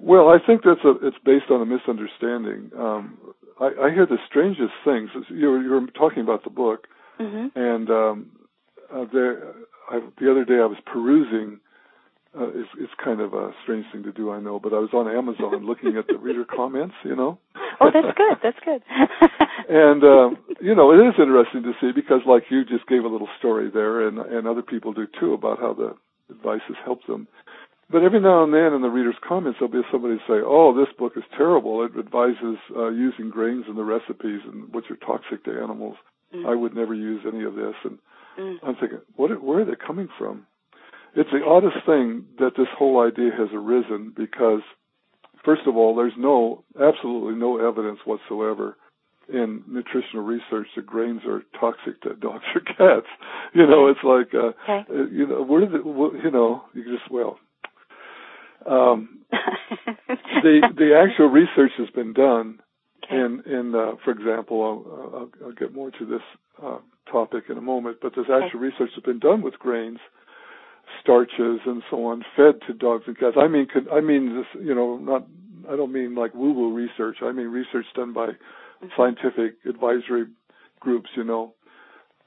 [0.00, 2.70] Well, I think that's a, it's based on a misunderstanding.
[2.76, 3.18] Um,
[3.60, 5.10] I, I hear the strangest things.
[5.28, 6.86] You're, you're talking about the book,
[7.20, 7.58] mm-hmm.
[7.58, 8.30] and um,
[8.94, 9.52] uh, there,
[9.90, 11.60] I, the other day I was perusing
[12.38, 14.90] uh, it's, it's kind of a strange thing to do, I know, but I was
[14.92, 17.38] on Amazon looking at the reader comments, you know.
[17.80, 18.36] Oh, that's good.
[18.42, 18.82] That's good.
[19.68, 23.08] and um, you know, it is interesting to see because, like you just gave a
[23.08, 25.94] little story there, and and other people do too about how the
[26.28, 27.28] advice has helped them.
[27.90, 30.92] But every now and then in the reader's comments, there'll be somebody say, "Oh, this
[30.98, 31.84] book is terrible.
[31.84, 35.96] It advises uh, using grains in the recipes and which are toxic to animals.
[36.34, 36.46] Mm.
[36.50, 37.98] I would never use any of this." And
[38.38, 38.56] mm.
[38.62, 39.42] I'm thinking, what?
[39.42, 40.46] Where are they coming from?
[41.14, 44.60] it's the oddest thing that this whole idea has arisen because,
[45.44, 48.76] first of all, there's no, absolutely no evidence whatsoever
[49.28, 53.06] in nutritional research that grains are toxic to dogs or cats.
[53.54, 54.84] You know, it's like, uh, okay.
[54.90, 57.38] Uh, you know, where did it, you know, you just, well,
[58.64, 62.60] um, the, the actual research has been done
[63.04, 63.14] okay.
[63.14, 66.22] in, in, uh, for example, I'll, I'll, I'll get more to this,
[66.62, 66.78] uh,
[67.10, 68.58] topic in a moment, but there's actual okay.
[68.58, 69.98] research that's been done with grains
[71.02, 73.36] starches and so on fed to dogs and cats.
[73.38, 75.26] I mean, could, I mean this, you know, not,
[75.70, 77.18] I don't mean like woo-woo research.
[77.22, 78.86] I mean research done by mm-hmm.
[78.96, 80.26] scientific advisory
[80.80, 81.54] groups, you know,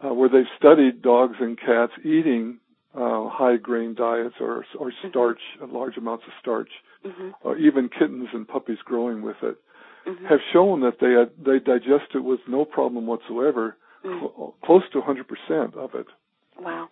[0.03, 2.59] uh, where they've studied dogs and cats eating
[2.93, 5.09] uh, high grain diets or or mm-hmm.
[5.09, 5.73] starch, mm-hmm.
[5.73, 6.69] large amounts of starch,
[7.05, 7.29] mm-hmm.
[7.43, 9.55] or even kittens and puppies growing with it,
[10.07, 10.25] mm-hmm.
[10.25, 14.19] have shown that they had, they digest it with no problem whatsoever, mm.
[14.19, 16.07] cl- close to 100% of it.
[16.59, 16.89] Wow.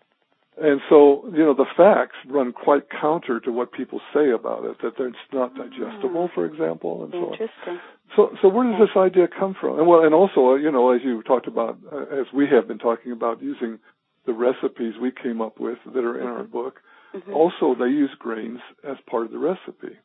[0.61, 4.77] And so, you know, the facts run quite counter to what people say about it,
[4.81, 7.79] that it's not digestible, for example, and so on.
[8.15, 9.79] So, so where does this idea come from?
[9.79, 12.79] And well, and also, you know, as you talked about, uh, as we have been
[12.79, 13.79] talking about using
[14.25, 16.37] the recipes we came up with that are in mm-hmm.
[16.37, 16.81] our book,
[17.15, 17.33] mm-hmm.
[17.33, 19.95] also they use grains as part of the recipe.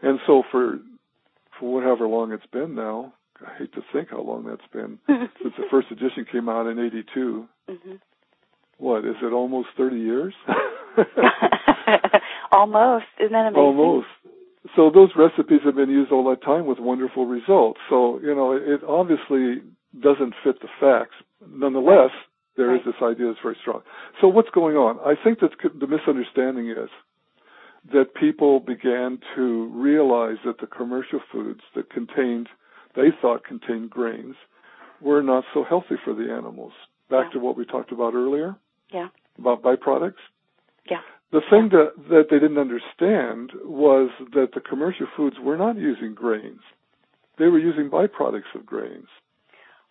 [0.00, 0.78] And so for,
[1.62, 5.54] for whatever long it's been now, I hate to think how long that's been since
[5.56, 7.46] the first edition came out in 82.
[7.70, 7.92] Mm-hmm.
[8.78, 10.34] What is it almost 30 years?
[12.52, 13.04] Almost.
[13.20, 13.62] Isn't that amazing?
[13.62, 14.06] Almost.
[14.74, 17.78] So those recipes have been used all that time with wonderful results.
[17.88, 19.62] So you know it, it obviously
[19.98, 21.14] doesn't fit the facts.
[21.48, 22.10] Nonetheless
[22.56, 22.80] there right.
[22.80, 23.82] is this idea that's very strong.
[24.20, 24.98] So what's going on?
[25.00, 26.90] I think that the misunderstanding is
[27.90, 32.48] that people began to realize that the commercial foods that contained
[32.94, 34.36] they thought contained grains
[35.00, 36.72] were not so healthy for the animals
[37.10, 37.32] back yeah.
[37.32, 38.54] to what we talked about earlier
[38.92, 39.08] yeah.
[39.38, 40.20] About byproducts?
[40.90, 41.00] Yeah.
[41.32, 41.78] The thing yeah.
[41.78, 46.60] that, that they didn't understand was that the commercial foods were not using grains.
[47.38, 49.06] They were using byproducts of grains.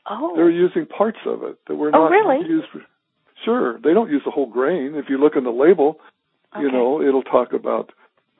[0.09, 0.33] Oh.
[0.35, 2.47] They were using parts of it that were oh, not really?
[2.47, 2.67] used.
[2.71, 2.81] For,
[3.43, 3.79] sure.
[3.83, 4.93] They don't use the whole grain.
[4.95, 5.99] If you look on the label,
[6.55, 6.63] okay.
[6.63, 7.91] you know, it'll talk about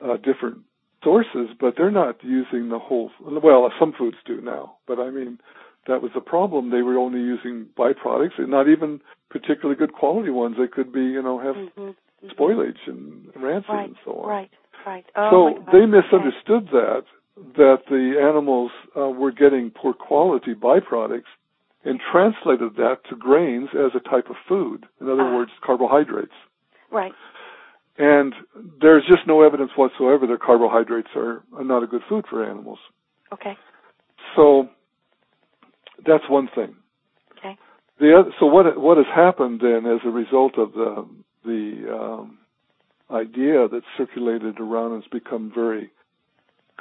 [0.04, 0.58] uh, different
[1.02, 3.10] sources, but they're not using the whole.
[3.20, 5.38] Well, some foods do now, but I mean,
[5.86, 6.70] that was the problem.
[6.70, 9.00] They were only using byproducts, and not even
[9.30, 10.56] particularly good quality ones.
[10.58, 12.28] They could be, you know, have mm-hmm, mm-hmm.
[12.28, 14.28] spoilage and rancid right, and so on.
[14.28, 14.50] Right,
[14.86, 15.04] right.
[15.16, 17.02] Oh, so they misunderstood that
[17.56, 21.32] that the animals uh, were getting poor quality byproducts
[21.84, 24.86] and translated that to grains as a type of food.
[25.00, 26.32] In other uh, words, carbohydrates.
[26.92, 27.12] Right.
[27.98, 28.34] And
[28.80, 32.78] there's just no evidence whatsoever that carbohydrates are, are not a good food for animals.
[33.32, 33.56] Okay.
[34.34, 34.68] So
[36.06, 36.74] that's one thing.
[37.38, 37.56] Okay.
[38.00, 41.06] The other, so what what has happened then as a result of the
[41.44, 42.38] the um,
[43.10, 45.90] idea that circulated around and has become very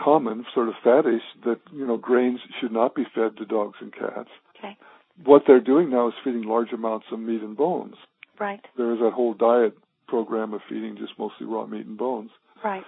[0.02, 3.94] common, sort of faddish, that you know grains should not be fed to dogs and
[3.94, 4.30] cats.
[4.58, 4.78] Okay.
[5.26, 7.96] What they're doing now is feeding large amounts of meat and bones.
[8.40, 8.62] Right.
[8.78, 9.78] There is that whole diet
[10.12, 12.32] program of feeding just mostly raw meat and bones.
[12.64, 12.84] Right.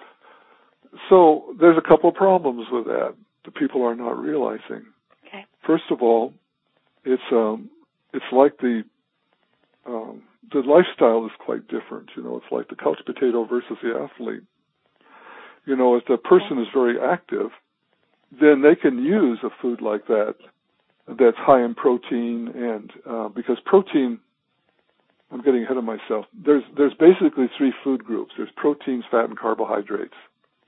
[1.10, 3.16] So there's a couple of problems with that
[3.46, 4.84] that people are not realizing.
[5.28, 5.46] Okay.
[5.66, 6.34] First of all,
[7.06, 7.70] it's um
[8.14, 8.84] it's like the
[9.88, 12.10] um the lifestyle is quite different.
[12.16, 14.44] You know, it's like the couch potato versus the athlete.
[15.66, 17.52] You know, if the person is very active,
[18.42, 20.36] then they can use a food like that
[21.08, 24.20] that's high in protein and uh, because protein
[25.32, 26.26] I'm getting ahead of myself.
[26.46, 28.34] There's there's basically three food groups.
[28.38, 30.14] There's proteins, fat, and carbohydrates.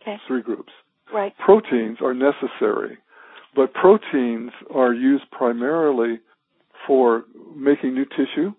[0.01, 0.17] Okay.
[0.27, 0.71] Three groups.
[1.13, 1.33] Right.
[1.37, 2.97] Proteins are necessary,
[3.55, 6.19] but proteins are used primarily
[6.87, 7.25] for
[7.55, 8.53] making new tissue,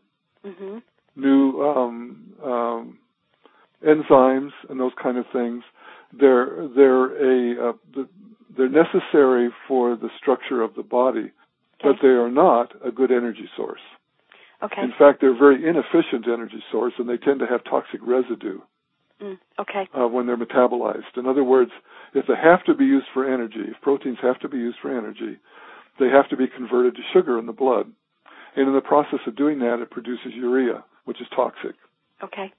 [0.44, 0.78] mm-hmm.
[1.16, 2.98] new um, um,
[3.86, 5.64] enzymes, and those kind of things.
[6.18, 7.72] They're they're a uh,
[8.56, 11.32] they're necessary for the structure of the body, okay.
[11.82, 13.80] but they are not a good energy source.
[14.62, 14.82] Okay.
[14.82, 18.60] In fact, they're a very inefficient energy source, and they tend to have toxic residue.
[19.22, 19.88] Mm, okay.
[19.98, 21.16] Uh, when they're metabolized.
[21.16, 21.70] In other words,
[22.14, 24.96] if they have to be used for energy, if proteins have to be used for
[24.96, 25.38] energy,
[25.98, 27.90] they have to be converted to sugar in the blood.
[28.56, 31.76] And in the process of doing that, it produces urea, which is toxic.
[32.22, 32.52] Okay.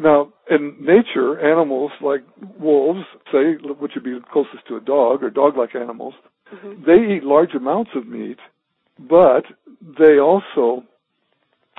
[0.00, 2.24] Now, in nature, animals like
[2.60, 6.14] wolves, say, which would be closest to a dog, or dog-like animals,
[6.52, 6.82] mm-hmm.
[6.84, 8.38] they eat large amounts of meat,
[8.98, 9.44] but
[9.98, 10.84] they also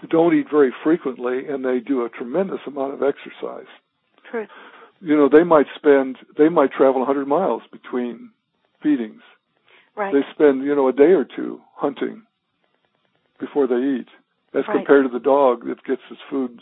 [0.07, 3.67] don't eat very frequently and they do a tremendous amount of exercise.
[4.29, 4.47] True.
[5.01, 8.31] You know, they might spend, they might travel 100 miles between
[8.81, 9.21] feedings.
[9.95, 10.13] Right.
[10.13, 12.23] They spend, you know, a day or two hunting
[13.39, 14.07] before they eat,
[14.53, 14.77] as right.
[14.77, 16.61] compared to the dog that gets his food,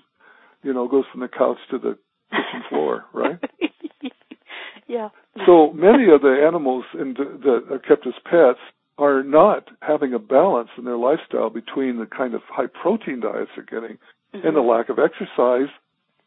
[0.64, 1.98] you know, goes from the couch to the
[2.32, 3.40] kitchen floor, right?
[4.88, 5.10] yeah.
[5.46, 8.60] So many of the animals in the, that are kept as pets
[8.98, 13.52] are not having a balance in their lifestyle between the kind of high protein diets
[13.56, 13.98] they're getting
[14.34, 14.48] mm-hmm.
[14.48, 15.70] and the lack of exercise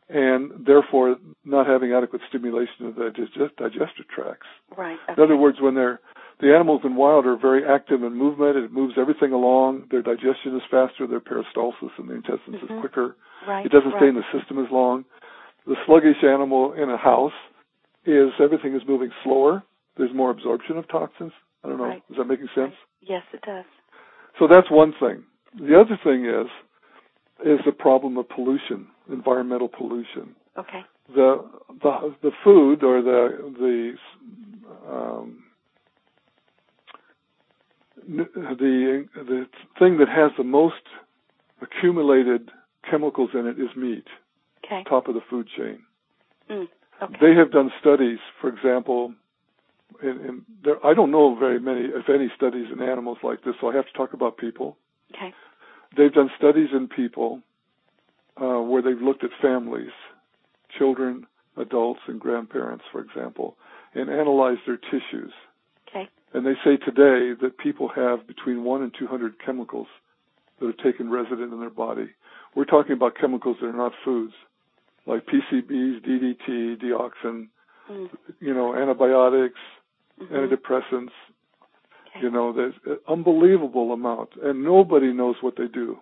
[0.08, 4.46] and therefore not having adequate stimulation of the digest- digestive tracts.
[4.76, 4.98] Right.
[5.08, 5.14] Okay.
[5.16, 6.00] In other words, when they're
[6.40, 8.56] the animals in wild are very active in movement.
[8.56, 9.88] It moves everything along.
[9.90, 11.06] Their digestion is faster.
[11.06, 12.74] Their peristalsis in the intestines mm-hmm.
[12.74, 13.16] is quicker.
[13.46, 13.66] Right.
[13.66, 14.00] It doesn't right.
[14.00, 15.04] stay in the system as long.
[15.66, 17.36] The sluggish animal in a house
[18.06, 19.62] is everything is moving slower.
[19.98, 21.32] There's more absorption of toxins.
[21.64, 21.84] I don't know.
[21.84, 22.02] Right.
[22.10, 22.72] Is that making sense?
[23.00, 23.64] Yes, it does.
[24.38, 25.24] So that's one thing.
[25.58, 26.46] The other thing is
[27.44, 30.34] is the problem of pollution, environmental pollution.
[30.58, 30.80] Okay.
[31.14, 31.44] The
[31.82, 35.44] the the food or the the um,
[38.08, 39.46] the the
[39.78, 40.74] thing that has the most
[41.62, 42.50] accumulated
[42.88, 44.06] chemicals in it is meat.
[44.64, 44.84] Okay.
[44.88, 45.80] Top of the food chain.
[46.48, 46.68] Mm,
[47.02, 47.14] okay.
[47.20, 49.14] They have done studies, for example,
[50.02, 53.54] and, and there, I don't know very many, if any, studies in animals like this,
[53.60, 54.76] so I have to talk about people.
[55.14, 55.34] Okay.
[55.96, 57.42] They've done studies in people
[58.40, 59.90] uh, where they've looked at families,
[60.78, 61.26] children,
[61.56, 63.56] adults, and grandparents, for example,
[63.94, 65.32] and analyzed their tissues.
[65.88, 66.08] Okay.
[66.32, 69.88] And they say today that people have between one and two hundred chemicals
[70.60, 72.10] that are taken resident in their body.
[72.54, 74.34] We're talking about chemicals that are not foods,
[75.06, 77.48] like PCBs, DDT, dioxin,
[77.90, 78.08] mm.
[78.40, 79.58] you know, antibiotics,
[80.20, 80.34] mm-hmm.
[80.34, 81.10] antidepressants.
[82.10, 82.22] Okay.
[82.22, 85.98] You know, there's an unbelievable amount, and nobody knows what they do.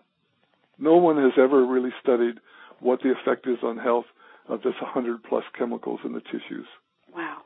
[0.79, 2.37] No one has ever really studied
[2.81, 4.07] what the effect is on health
[4.49, 6.67] of this 100 plus chemicals in the tissues.
[7.15, 7.39] Wow.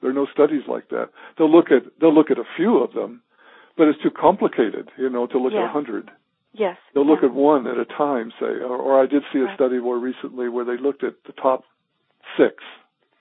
[0.00, 1.10] There are no studies like that.
[1.36, 3.22] They'll look at they'll look at a few of them,
[3.76, 5.64] but it's too complicated, you know, to look yeah.
[5.64, 6.10] at a hundred.
[6.52, 6.76] Yes.
[6.94, 7.10] They'll yeah.
[7.10, 9.56] look at one at a time, say, or, or I did see a right.
[9.56, 11.64] study more recently where they looked at the top
[12.36, 12.54] six,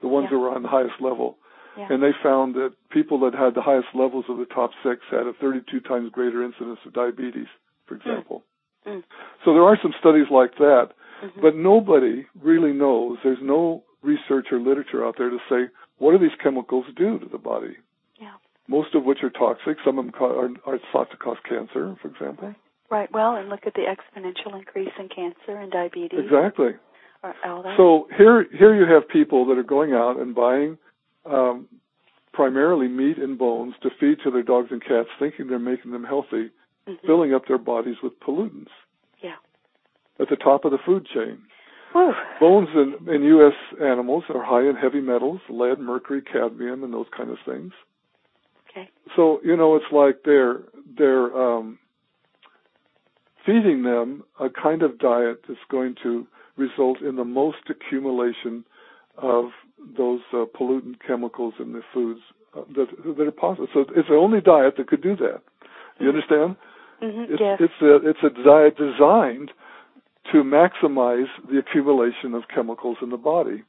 [0.02, 0.38] the ones yeah.
[0.38, 1.38] that were on the highest level,
[1.78, 1.88] yeah.
[1.90, 5.28] and they found that people that had the highest levels of the top six had
[5.28, 7.48] a 32 times greater incidence of diabetes,
[7.86, 8.02] for Hmm.
[8.10, 8.44] example.
[8.86, 9.04] Mm.
[9.44, 10.92] So there are some studies like that,
[11.24, 11.42] Mm-hmm.
[11.42, 13.18] but nobody really knows.
[13.24, 15.68] There's no research or literature out there to say
[15.98, 17.76] what do these chemicals do to the body?
[18.22, 18.34] Yeah.
[18.68, 19.78] Most of which are toxic.
[19.84, 22.54] Some of them are, are thought to cause cancer, for example.
[22.92, 23.12] Right.
[23.12, 26.20] Well, and look at the exponential increase in cancer and diabetes.
[26.24, 26.74] Exactly.
[27.78, 30.78] So here, here you have people that are going out and buying
[31.30, 31.68] um,
[32.34, 36.04] primarily meat and bones to feed to their dogs and cats, thinking they're making them
[36.04, 36.50] healthy,
[36.88, 37.00] Mhm.
[37.06, 38.72] filling up their bodies with pollutants
[39.22, 39.36] Yeah.
[40.20, 41.42] at the top of the food chain.
[41.94, 42.14] Whew.
[42.40, 43.54] Bones in, in U.S.
[43.82, 47.74] animals are high in heavy metals, lead, mercury, cadmium, and those kind of things.
[48.70, 48.90] Okay.
[49.16, 50.64] So you know, it's like they're
[50.98, 51.80] they're um,
[53.46, 58.66] feeding them a kind of diet that's going to result in the most accumulation
[59.18, 59.46] of
[59.98, 62.22] those uh, pollutant chemicals in the foods
[62.56, 62.88] uh, that
[63.18, 63.68] that are possible.
[63.74, 65.42] So it's the only diet that could do that.
[66.00, 66.56] You understand?
[67.02, 67.30] Mhm.
[67.30, 67.60] It's yes.
[67.60, 69.52] it's a it's a diet designed
[70.32, 73.64] to maximize the accumulation of chemicals in the body.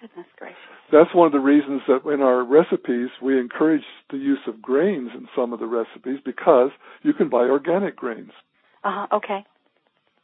[0.00, 0.56] Goodness gracious.
[0.92, 5.10] That's one of the reasons that in our recipes we encourage the use of grains
[5.14, 6.70] in some of the recipes because
[7.02, 8.32] you can buy organic grains.
[8.82, 9.16] Uh huh.
[9.16, 9.44] Okay.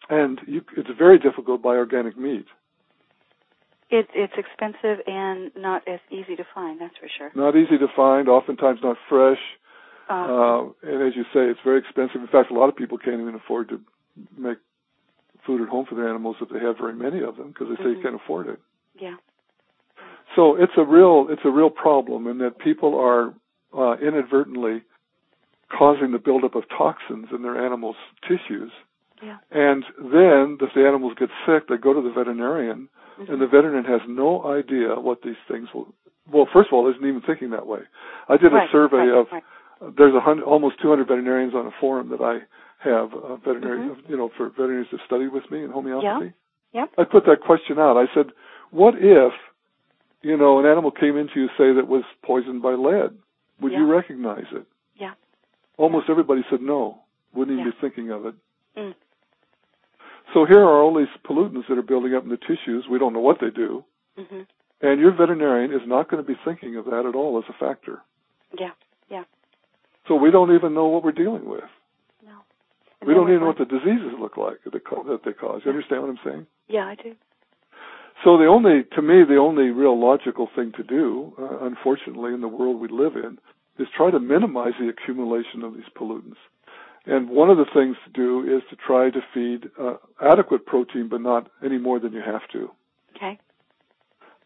[0.09, 2.47] And you, it's very difficult to buy organic meat.
[3.91, 6.81] It, it's expensive and not as easy to find.
[6.81, 7.31] That's for sure.
[7.35, 9.39] Not easy to find, oftentimes not fresh.
[10.09, 12.21] Uh, Uh, and as you say, it's very expensive.
[12.21, 13.81] In fact, a lot of people can't even afford to
[14.37, 14.59] make
[15.47, 17.77] food at home for their animals if they have very many of them because they
[17.83, 18.03] say you Mhm.
[18.03, 18.61] can't afford it.
[18.99, 19.17] yeah.
[20.37, 23.35] So it's a real it's a real problem in that people are
[23.77, 24.83] uh, inadvertently
[25.69, 27.97] causing the buildup of toxins in their animals'
[28.29, 28.73] tissues,
[29.23, 29.39] Yeah.
[29.51, 32.89] and then if the animals get sick, they go to the veterinarian,
[33.29, 35.93] And the veterinarian has no idea what these things will.
[36.33, 37.81] Well, first of all, isn't even thinking that way.
[38.29, 39.43] I did a Right, survey right, of right.
[39.97, 42.41] there's a hundred, almost 200 veterinarians on a forum that I
[42.79, 44.09] have, uh, veterinary, Mhm.
[44.09, 46.33] you know, for veterinarians to study with me in homeopathy.
[46.73, 46.87] Yeah.
[46.97, 47.97] I put that question out.
[47.97, 48.33] I said,
[48.71, 49.33] "What if,
[50.23, 53.19] you know, an animal came into you say that was poisoned by lead?
[53.61, 54.67] Would you recognize it?"
[54.97, 55.13] Yeah.
[55.77, 57.01] Almost everybody said no.
[57.35, 57.73] Wouldn't even Yeah.
[57.73, 58.35] be thinking of it.
[58.77, 58.95] Mm.
[60.35, 62.87] So here are all these pollutants that are building up in the tissues.
[62.89, 63.85] We don't know what they do,
[64.19, 64.47] Mhm.
[64.81, 67.53] and your veterinarian is not going to be thinking of that at all as a
[67.55, 68.03] factor.
[68.59, 68.71] Yeah.
[69.09, 69.25] Yeah.
[70.07, 71.65] So we don't even know what we're dealing with.
[72.25, 72.33] No.
[73.03, 75.65] we And don't even know what the diseases look like that they, that they cause.
[75.65, 76.47] You understand what I'm saying?
[76.69, 77.17] Yeah, I do.
[78.25, 82.41] So the only, to me, the only real logical thing to do, uh, unfortunately, in
[82.43, 83.39] the world we live in,
[83.79, 86.37] is try to minimize the accumulation of these pollutants.
[87.07, 91.09] And one of the things to do is to try to feed uh, adequate protein,
[91.09, 92.71] but not any more than you have to.
[93.17, 93.39] Okay.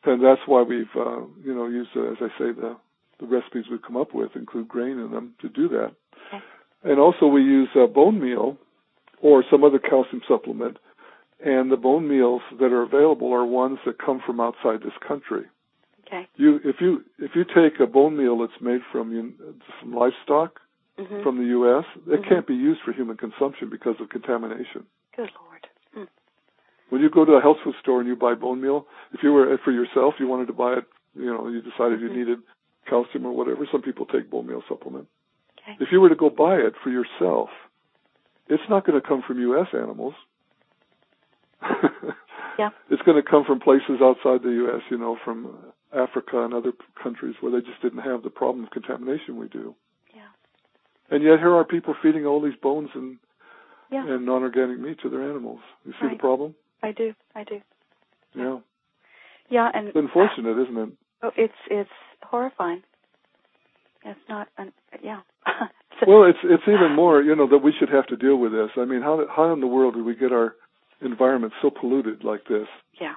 [0.05, 2.77] And that's why we've, uh, you know, used, uh, as I say, the,
[3.21, 5.93] the recipes we've come up with include grain in them to do that.
[6.29, 6.45] Okay.
[6.85, 8.59] And also we use uh, bone meal
[9.21, 10.77] or some other calcium supplement.
[11.45, 15.45] And the bone meals that are available are ones that come from outside this country.
[16.07, 16.29] Okay.
[16.37, 19.33] You, if you if you take a bone meal that's made from you,
[19.81, 20.61] from livestock
[20.99, 21.23] Mhm.
[21.23, 22.25] from the U.S., it Mhm.
[22.29, 24.87] can't be used for human consumption because of contamination.
[25.17, 25.69] Good Lord.
[25.97, 26.09] Mm.
[26.91, 29.33] When you go to a health food store and you buy bone meal, if you
[29.33, 30.85] were for yourself, you wanted to buy it,
[31.15, 32.15] you know, you decided you Mhm.
[32.17, 32.43] needed
[32.87, 33.67] calcium or whatever.
[33.67, 35.09] Some people take bone meal supplement.
[35.59, 35.77] Okay.
[35.81, 37.51] If you were to go buy it for yourself,
[38.49, 39.73] it's not going to come from U.S.
[39.75, 40.15] animals.
[42.57, 42.71] Yeah.
[42.89, 46.71] It's going to come from places outside the U.S., you know, from Africa and other
[46.95, 49.75] countries where they just didn't have the problem of contamination we do.
[51.11, 53.19] And yet here are people feeding all these bones and,
[53.91, 54.07] Yeah.
[54.07, 55.61] and non-organic meat to their animals.
[55.85, 56.55] You see the problem?
[56.83, 57.15] I do.
[57.35, 57.61] I do.
[58.35, 58.59] Yeah.
[59.49, 60.89] Yeah, and It's unfortunate, isn't it?
[61.23, 61.91] Oh, it's it's
[62.23, 62.83] horrifying.
[64.05, 64.49] It's not.
[64.59, 65.21] An, yeah.
[66.07, 68.71] Well, it's it's even more, you know, that we should have to deal with this.
[68.77, 70.57] I mean, how how in the world did we get our
[71.01, 72.67] environment so polluted like this
[73.01, 73.15] yeah.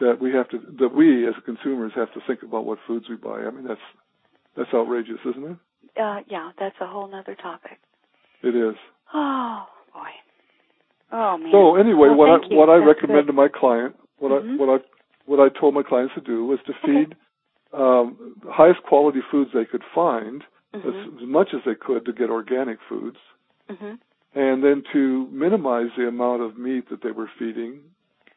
[0.00, 3.16] that we have to that we as consumers have to think about what foods we
[3.16, 3.40] buy?
[3.40, 3.80] I mean, that's
[4.54, 5.56] that's outrageous, isn't it?
[5.96, 6.50] Uh, yeah.
[6.58, 7.78] That's a whole other topic.
[8.42, 8.74] It is.
[9.12, 10.10] Oh boy.
[11.12, 11.52] Oh man.
[11.52, 12.56] So anyway, Well, what I you.
[12.56, 13.32] what I recommend good.
[13.32, 14.54] to my client, what Mhm.
[14.54, 14.84] I what I
[15.26, 17.04] what I told my clients to do was to Okay.
[17.06, 17.16] feed
[17.72, 20.42] um, highest quality foods they could find
[20.74, 20.84] Mhm.
[20.88, 23.18] as, as much as they could to get organic foods,
[23.68, 23.98] Mhm.
[24.34, 27.80] and then to minimize the amount of meat that they were feeding,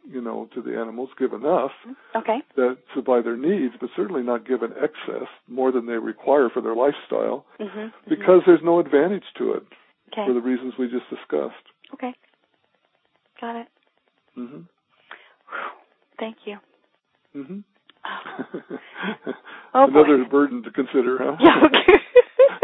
[0.06, 1.10] you know, to the animals.
[1.18, 1.72] Give enough
[2.16, 2.42] Okay.
[2.56, 6.50] that to buy their needs, but certainly not give an excess more than they require
[6.50, 7.70] for their lifestyle, Mhm.
[7.70, 7.92] mhm.
[8.10, 9.64] because there's no advantage to it
[10.12, 10.26] okay.
[10.28, 11.66] for the reasons we just discussed.
[11.94, 12.14] okay.
[13.42, 13.68] Got it.
[14.36, 14.62] hmm
[16.20, 16.58] Thank you.
[17.34, 17.60] hmm
[19.76, 20.04] Oh, boy.
[20.04, 21.36] Another burden to consider, huh?
[21.40, 21.64] Yeah.
[21.66, 22.00] Okay.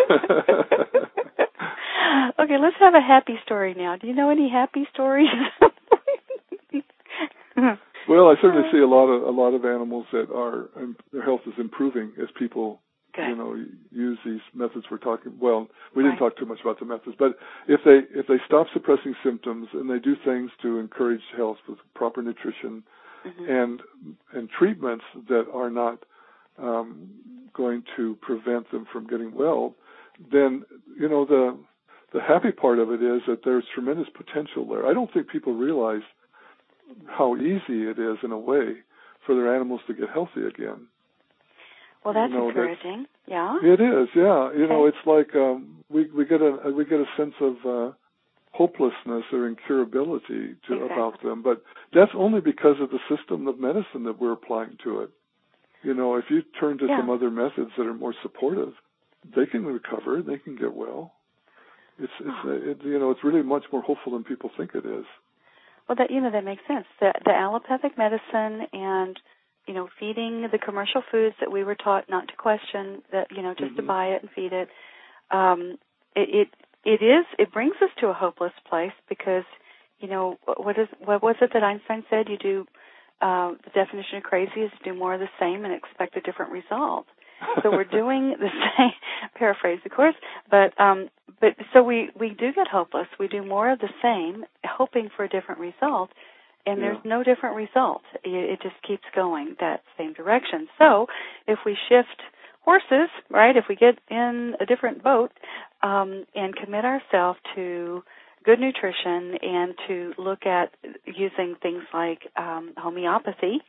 [2.40, 3.96] okay, let's have a happy story now.
[3.98, 5.28] Do you know any happy stories?
[8.08, 11.22] Well, I certainly see a lot of a lot of animals that are um, their
[11.22, 12.82] health is improving as people
[13.14, 13.28] Good.
[13.28, 13.54] you know
[13.92, 16.32] use these methods we're talking well we didn't Right.
[16.32, 17.38] talk too much about the methods but
[17.68, 21.78] if they if they stop suppressing symptoms and they do things to encourage health with
[21.94, 22.84] proper nutrition
[23.26, 23.50] Mhm.
[23.64, 23.82] and
[24.34, 26.00] and treatments that are not
[26.58, 27.10] um,
[27.54, 29.76] going to prevent them from getting well,
[30.32, 30.64] then
[31.00, 31.58] you know the
[32.14, 34.88] the happy part of it is that there's tremendous potential there.
[34.88, 36.02] I don't think people realize
[37.08, 38.76] how easy it is in a way
[39.26, 40.88] for their animals to get healthy again.
[42.04, 43.06] well, that's you know, that's- encouraging.
[43.28, 43.58] Yeah.
[43.62, 44.52] It is, yeah.
[44.54, 47.92] You know, it's like um, we we get a we get a sense of uh,
[48.54, 50.86] hopelessness or incurability to Exactly.
[50.92, 51.62] about them, but
[51.94, 55.12] that's only because of the system of medicine that we're applying to it.
[55.84, 56.98] You know, if you turn to Yeah.
[57.00, 58.74] some other methods that are more supportive,
[59.36, 61.14] they can recover, they can get well.
[62.00, 62.50] It's it's Oh.
[62.52, 65.06] it, you know it's really much more hopeful than people think it is.
[65.90, 66.86] Well, that you know that makes sense.
[67.02, 69.20] The the allopathic medicine and
[69.68, 73.42] you know feeding the commercial foods that we were taught not to question that you
[73.42, 73.88] know just to Mhm.
[73.88, 74.70] buy it and feed it.
[75.32, 75.80] Um,
[76.16, 76.50] it, it
[76.86, 79.46] it is it brings us to a hopeless place because
[80.00, 82.30] you know what is what was it that Einstein said?
[82.30, 82.68] You do
[83.22, 86.22] uh, the definition of crazy is to do more of the same and expect a
[86.22, 87.08] different result.
[87.64, 88.92] So we're doing the same
[89.36, 90.16] paraphrase of course
[90.50, 91.10] but um
[91.42, 95.24] but so we we do get hopeless we do more of the same hoping for
[95.24, 96.10] a different result
[96.66, 96.86] and Yeah.
[96.92, 98.02] there's no different result.
[98.24, 100.68] It, it just keeps going that same direction.
[100.78, 101.08] So
[101.48, 102.22] if we shift
[102.66, 105.32] horses right if we get in a different boat
[105.82, 108.04] um and commit ourselves to
[108.44, 110.70] good nutrition and to look at
[111.06, 113.60] using things like um homeopathy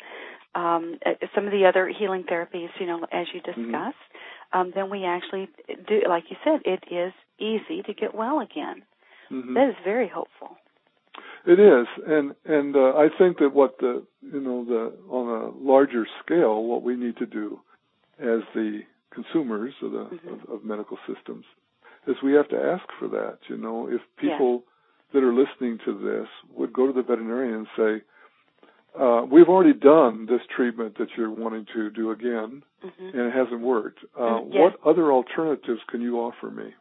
[0.55, 3.63] um, uh, some of the other healing therapies, you know, as you Mm-hmm.
[3.63, 3.97] discussed,
[4.53, 5.49] um, then we actually
[5.89, 8.83] do, like you said, it is easy to get well again.
[9.31, 9.55] Mhm.
[9.55, 10.57] That is very hopeful.
[11.47, 15.51] It is, and and uh, I think that what the you know the on a
[15.59, 17.61] larger scale, what we need to do
[18.19, 20.33] as the consumers of the Mhm.
[20.33, 21.45] of, of medical systems
[22.07, 23.39] is we have to ask for that.
[23.49, 24.65] You know, if people
[25.13, 28.03] that are listening to this would go to the veterinarian and say,
[28.99, 33.33] uh, "We've already done this treatment that you're wanting to do again, hmm and it
[33.33, 34.01] hasn't worked.
[34.17, 34.47] Uh, Mm.
[34.61, 36.75] What other alternatives can you offer me?"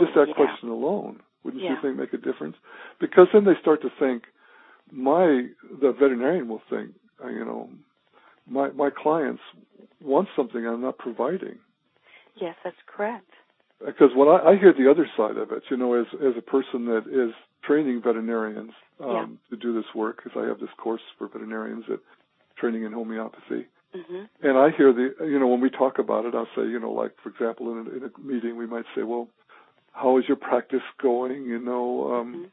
[0.00, 2.56] just that question alone wouldn't you think make a difference
[3.00, 4.24] because then they start to think
[4.92, 5.46] my
[5.80, 6.90] the veterinarian will think
[7.24, 7.70] uh, you know
[8.46, 9.40] my my clients
[10.02, 11.58] want something i'm not providing
[12.40, 13.30] Yes, that's correct.
[13.84, 16.42] because when I, I hear the other side of it you know as as a
[16.42, 17.32] person that is
[17.64, 19.26] training veterinarians um Yeah.
[19.50, 22.00] to do this work because i have this course for veterinarians at
[22.56, 26.34] training in homeopathy hmm and I hear the, you know, when we talk about it,
[26.34, 29.02] I'll say, you know, like for example, in a, in a meeting, we might say,
[29.02, 29.28] well,
[29.92, 31.44] how is your practice going?
[31.44, 32.50] You know, um,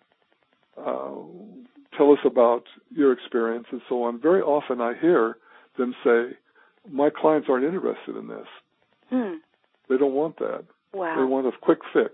[0.77, 4.19] uh, tell us about your experience and so on.
[4.19, 5.37] Very often, I hear
[5.77, 6.31] them say,
[6.89, 8.47] my clients aren't interested in this.
[9.09, 9.33] Hmm.
[9.89, 10.63] They don't want that.
[11.17, 12.13] They want a quick fix.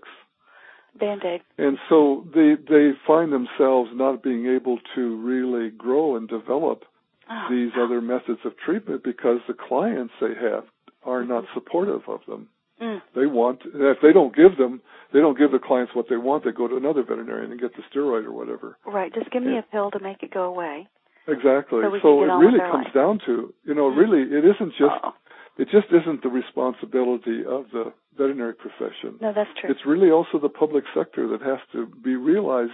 [0.98, 1.40] Band aid.
[1.58, 6.84] And so they they find themselves not being able to really grow and develop
[7.30, 10.64] Oh, these other methods of treatment because the clients they have
[11.04, 12.48] are not supportive of them.
[12.80, 13.00] Mm.
[13.14, 14.82] They want if they don't give them
[15.12, 17.72] they don't give the clients what they want, they go to another veterinarian and get
[17.76, 18.76] the steroid or whatever.
[18.84, 19.12] Right.
[19.14, 19.60] Just give me Yeah.
[19.60, 20.88] a pill to make it go away.
[21.28, 21.80] Exactly.
[21.82, 22.92] So So, it really comes life.
[22.94, 23.96] down to you know, Mm.
[23.96, 25.14] really it isn't just Oh.
[25.58, 29.18] It just isn't the responsibility of the veterinary profession.
[29.20, 29.70] No, that's true.
[29.70, 32.72] It's really also the public sector that has to be realized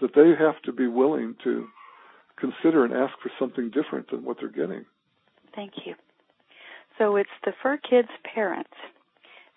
[0.00, 1.66] that they have to be willing to
[2.38, 4.84] consider and ask for something different than what they're getting.
[5.54, 5.94] Thank you.
[6.98, 8.70] So it's the fur kid's parents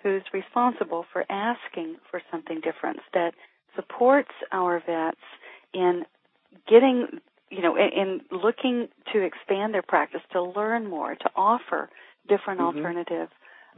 [0.01, 3.33] who's responsible for asking for something different that
[3.75, 5.17] supports our vets
[5.73, 6.03] in
[6.69, 7.07] getting,
[7.49, 11.89] you know, in, in looking to expand their practice, to learn more, to offer
[12.27, 12.65] different Mhm.
[12.65, 13.29] alternative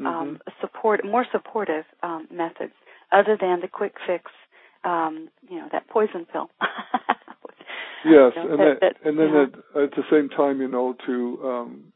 [0.06, 2.74] um, support, more supportive um, methods
[3.12, 4.32] other than the quick fix,
[4.84, 6.50] um, you know, that poison pill.
[8.06, 9.42] Yes, You know, and that- that, that- and then yeah.
[9.76, 11.94] at, at the same time, you know, to um,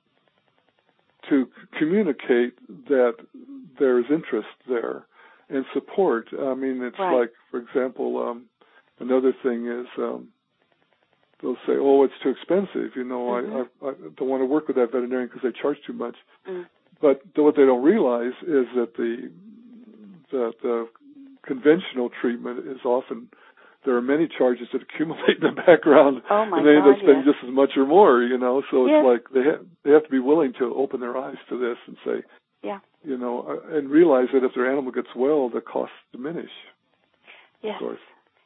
[1.30, 1.48] to
[1.78, 2.54] communicate
[2.88, 3.16] that
[3.80, 5.06] there's interest there
[5.50, 6.28] and support.
[6.38, 7.20] I mean, it's Right.
[7.20, 8.46] like, for example, um,
[9.00, 10.30] another thing is um,
[11.42, 13.68] they'll say, "Oh, it's too expensive." You know, Mhm.
[13.82, 16.16] I, I, I don't want to work with that veterinarian because they charge too much.
[16.48, 16.66] Mm.
[17.02, 19.32] But what they don't realize is that the
[20.32, 20.88] the, the
[21.46, 23.28] conventional treatment is often
[23.84, 26.98] there are many charges that accumulate in the background, Oh my and they end up
[26.98, 27.34] spending yes.
[27.34, 28.22] just as much or more.
[28.22, 31.18] You know, so it's like they ha- they have to be willing to open their
[31.18, 32.24] eyes to this and say,
[32.64, 32.80] Yeah.
[33.04, 36.52] you know, uh, and realize that if their animal gets well, the costs diminish.
[37.64, 37.76] Yes.
[37.82, 38.00] Of course.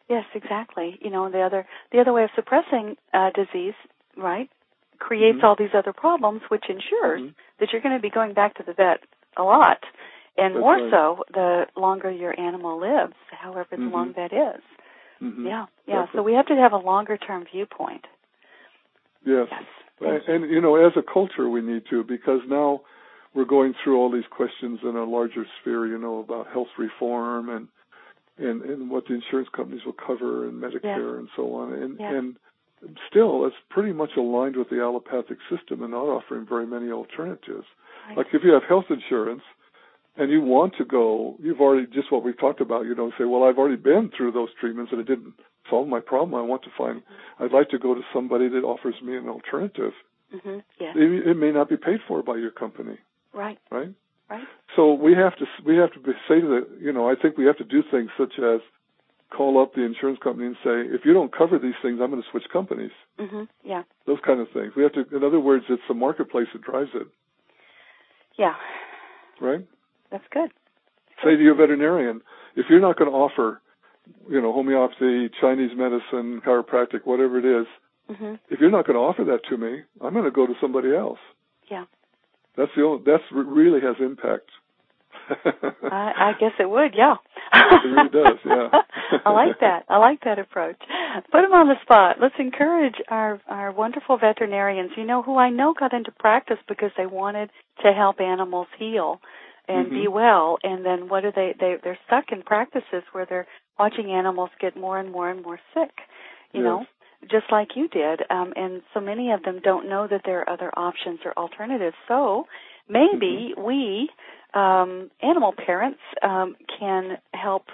[0.10, 1.00] Yes, exactly.
[1.02, 3.74] You know, the other the other way of suppressing uh, disease,
[4.16, 4.50] right,
[5.00, 5.44] creates Mhm.
[5.44, 7.34] all these other problems, which ensures Mhm.
[7.60, 9.02] that you're going to be going back to the vet
[9.38, 9.84] a lot,
[10.38, 10.92] and That's more right.
[10.92, 13.92] so the longer your animal lives, however Mhm.
[13.92, 14.62] long that is.
[15.22, 15.46] Mhm.
[15.48, 16.08] Yeah, yeah.
[16.14, 18.06] So we have to have a longer term viewpoint.
[19.24, 19.50] Yes.
[20.00, 20.24] Yes.
[20.28, 22.82] And, and you know, as a culture, we need to because now
[23.34, 25.88] we're going through all these questions in a larger sphere.
[25.88, 27.68] You know, about health reform and
[28.38, 31.74] and and what the insurance companies will cover and Medicare and so on.
[31.74, 32.14] And Yeah.
[32.14, 32.36] and
[33.10, 37.66] still, it's pretty much aligned with the allopathic system and not offering very many alternatives.
[38.08, 38.18] Right.
[38.18, 39.42] Like if you have health insurance
[40.18, 42.86] and you want to go, you've already just what we've talked about.
[42.86, 45.34] You don't say, well, I've already been through those treatments and it didn't
[45.70, 46.36] solve my problem.
[46.36, 47.02] I want to find.
[47.40, 49.94] I'd like to go to somebody that offers me an alternative.
[50.32, 50.96] hmm Yes.
[50.96, 52.98] It, it may not be paid for by your company,
[53.34, 53.58] Right.
[53.72, 53.90] right?
[54.30, 54.44] Right.
[54.76, 57.38] So we have to we have to be, say to the you know I think
[57.38, 58.60] we have to do things such as
[59.36, 62.22] call up the insurance company and say if you don't cover these things I'm going
[62.22, 62.92] to switch companies.
[63.20, 63.84] hmm Yeah.
[64.08, 64.74] Those kind of things.
[64.76, 65.06] We have to.
[65.16, 67.08] In other words, it's the marketplace that drives it,
[68.38, 68.56] Yeah.
[69.42, 69.66] right?
[70.12, 70.52] That's good.
[71.24, 72.22] Say to your veterinarian
[72.56, 73.62] if you're not going to offer
[74.30, 77.68] you know homeopathy, Chinese medicine, chiropractic, whatever it is.
[78.18, 80.54] hmm If you're not going to offer that to me, I'm going to go to
[80.62, 81.20] somebody else.
[81.70, 81.86] Yeah.
[82.58, 83.04] That's the only.
[83.06, 84.50] That's really has impact.
[85.92, 87.16] I, I guess it would, yeah.
[87.54, 88.70] It really does, yeah.
[89.26, 89.84] I like that.
[89.90, 90.78] I like that approach.
[91.32, 92.18] Put them on the spot.
[92.22, 94.92] Let's encourage our our wonderful veterinarians.
[94.98, 97.50] You know who I know got into practice because they wanted
[97.84, 99.20] to help animals heal
[99.68, 100.12] and be Mhm.
[100.12, 100.58] well.
[100.64, 101.56] And then what are they?
[101.60, 103.48] They they're stuck in practices where they're
[103.80, 105.92] watching animals get more and more and more sick.
[106.54, 106.64] You Yes.
[106.66, 106.86] know,
[107.30, 108.22] just like you did.
[108.30, 111.96] Um, and so many of them don't know that there are other options or alternatives.
[112.08, 112.46] So
[112.88, 114.10] maybe we,
[114.54, 117.66] um, animal parents, um, can help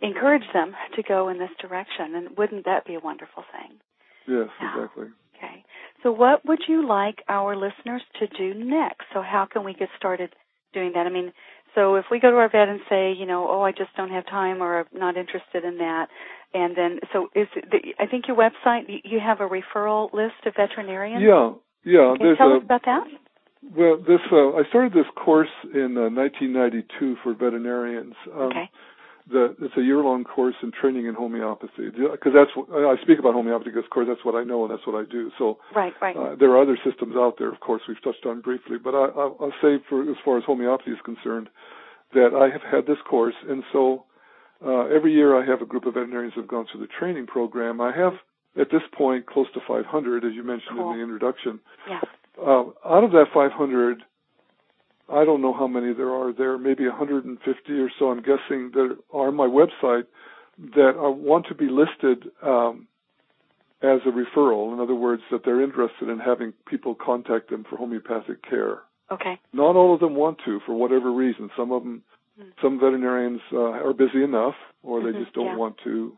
[0.00, 2.14] encourage them to go in this direction.
[2.14, 3.78] And wouldn't that be a wonderful thing?
[4.26, 4.74] yes, Yeah.
[4.74, 5.06] exactly.
[5.36, 5.64] Okay.
[6.02, 9.06] So what would you like our listeners to do next?
[9.12, 10.34] So how can we get started
[10.72, 11.06] doing that?
[11.06, 11.32] I mean,
[11.78, 14.10] so if we go to our vet and say, you know, oh, I just don't
[14.10, 16.08] have time or I'm not interested in that,
[16.52, 20.44] and then so is the, I think your website you- you have a referral list
[20.44, 21.22] of veterinarians.
[21.22, 21.52] Yeah,
[21.84, 22.14] yeah.
[22.16, 23.04] Can you tell a us about that?
[23.76, 28.14] well, this uh, I started this course in uh, 1992 for veterinarians.
[28.34, 28.70] Um, okay.
[29.30, 33.34] The, it's a year-long course in training in homeopathy because that's what, I speak about
[33.34, 35.30] homeopathy because, of course, that's what I know and that's what I do.
[35.38, 35.92] So Right.
[36.00, 36.16] Right.
[36.16, 39.04] Uh, there are other systems out there, of course, we've touched on briefly, but I,
[39.20, 41.48] I'll, I'll say, for as far as homeopathy is concerned,
[42.14, 44.04] that I have had this course, and so
[44.64, 47.26] uh, every year I have a group of veterinarians who have gone through the training
[47.26, 47.80] program.
[47.82, 48.14] I have,
[48.58, 50.92] at this point, close to 500, as you mentioned Cool.
[50.92, 51.60] in the introduction.
[51.88, 52.00] yeah.
[52.40, 54.02] Uh, out of that 500,
[55.10, 58.96] I don't know how many there are there, maybe 150 or so, I'm guessing, that
[59.12, 60.04] are on my website
[60.74, 62.88] that want to be listed um,
[63.82, 64.72] as a referral.
[64.74, 68.80] In other words, that they're interested in having people contact them for homeopathic care.
[69.10, 69.40] Okay.
[69.52, 71.50] Not all of them want to, for whatever reason.
[71.56, 72.02] Some of them,
[72.38, 72.52] Mm.
[72.62, 74.54] some veterinarians uh, are busy enough,
[74.84, 75.56] or they Mhm, just don't yeah.
[75.56, 76.16] want to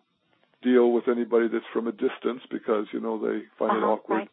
[0.62, 4.16] deal with anybody that's from a distance because you know they find it Uh-huh, awkward.
[4.16, 4.30] Right.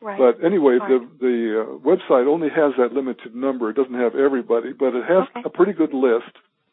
[0.00, 0.18] Right.
[0.18, 0.88] But anyway, Right.
[0.88, 3.70] the the uh, website only has that limited number.
[3.70, 5.42] It doesn't have everybody, but it has Okay.
[5.44, 6.30] a pretty good list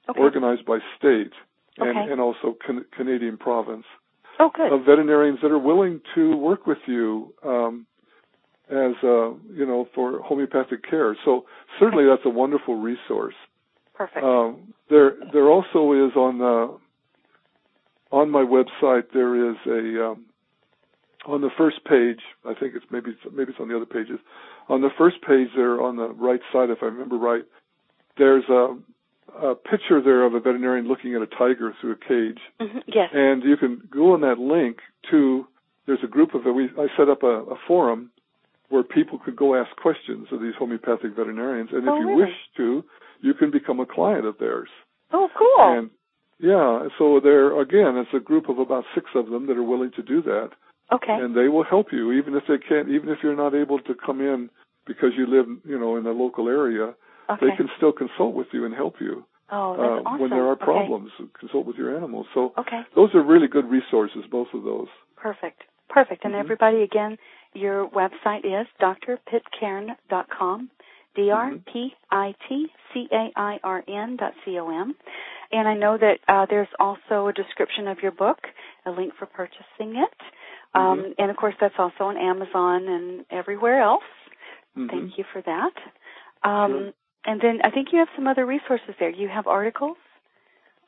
[0.10, 0.20] okay.
[0.20, 1.34] organized by state
[1.78, 2.12] and, Okay.
[2.12, 3.86] and also can, Canadian province
[4.40, 4.72] oh, good.
[4.72, 7.88] of veterinarians that are willing to work with you um,
[8.70, 11.16] as uh, you know for homeopathic care.
[11.26, 11.46] So
[11.80, 13.36] certainly that's a wonderful resource.
[13.96, 14.24] Perfect.
[14.24, 16.78] Um, there there also is on the
[18.12, 20.26] on my website there is a um,
[21.28, 22.20] on the first page.
[22.46, 24.20] I think it's maybe it's, maybe it's on the other pages.
[24.70, 27.44] On the first page there on the right side, if I remember right,
[28.18, 28.76] there's a,
[29.46, 33.10] a picture there of a veterinarian looking at a tiger through a cage Mhm, Yes.
[33.14, 34.78] and you can go on that link
[35.12, 35.46] to
[35.86, 38.12] there's a group of we I set up a, a forum
[38.70, 42.22] where people could go ask questions of these homeopathic veterinarians, and if Oh, you really?
[42.24, 42.84] wish to,
[43.22, 44.70] you can become a client of theirs.
[45.12, 45.78] oh, cool.
[45.78, 45.90] And
[46.40, 49.92] yeah, so there again, it's a group of about six of them that are willing
[49.92, 50.50] to do that,
[50.92, 51.14] okay.
[51.14, 53.96] and they will help you even if they can't, even if you're not able to
[54.06, 54.50] come in
[54.86, 56.94] because you live, you know, in the local area.
[57.30, 57.50] okay.
[57.50, 60.22] They can still consult with you and help you oh, uh, that's awesome.
[60.22, 60.66] when there are Okay.
[60.66, 61.12] problems.
[61.40, 62.28] Consult with your animals.
[62.34, 62.82] So Okay.
[62.96, 64.88] those are really good resources, both of those.
[65.16, 65.64] Perfect.
[65.90, 66.26] Perfect.
[66.26, 66.40] And Mhm.
[66.40, 67.18] everybody, again,
[67.54, 70.70] your website is drpitcairn.com,
[71.16, 71.96] D-R-P-I-T-C-A-I-R-N
[74.18, 74.96] dot C-O-M.
[75.52, 78.40] And I know that uh, there's also a description of your book,
[78.86, 80.14] a link for purchasing it.
[80.76, 81.16] Um, Mhm.
[81.20, 84.04] And of course, that's also on Amazon and everywhere else.
[84.76, 84.90] Mhm.
[84.90, 85.74] Thank you for that.
[86.44, 86.94] Um, Sure.
[87.28, 89.10] And then I think you have some other resources there.
[89.10, 89.98] You have articles.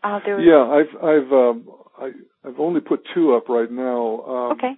[0.03, 2.13] Uh, there was, Yeah, I've I've um, I,
[2.45, 4.23] I've only put two up right now.
[4.27, 4.75] Um, Okay.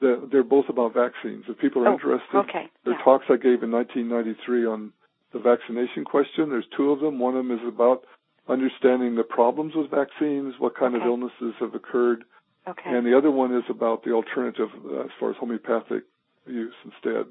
[0.00, 1.44] The, they're both about vaccines.
[1.48, 2.68] If people are oh, interested, okay.
[2.84, 3.00] there yeah.
[3.00, 4.92] are talks I gave in 1993 on
[5.32, 6.50] the vaccination question.
[6.50, 7.18] There's two of them.
[7.18, 8.04] One of them is about
[8.48, 11.02] understanding the problems with vaccines, what kind okay.
[11.02, 12.24] of illnesses have occurred,
[12.68, 12.90] okay.
[12.90, 16.04] and the other one is about the alternative uh, as far as homeopathic
[16.46, 17.26] use instead.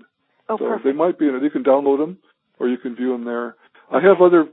[0.50, 0.86] Oh, so perfect.
[0.86, 1.26] they might be.
[1.26, 2.18] You can download them,
[2.60, 3.56] or you can view them there.
[3.92, 4.48] I have other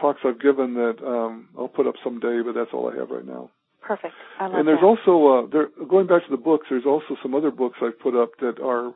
[0.00, 3.26] talks I've given that um, I'll put up someday, but that's all I have right
[3.26, 3.50] now.
[3.82, 4.14] Perfect.
[4.38, 4.86] I love and there's that.
[4.86, 6.66] also uh, there going back to the books.
[6.70, 8.92] There's also some other books I've put up that are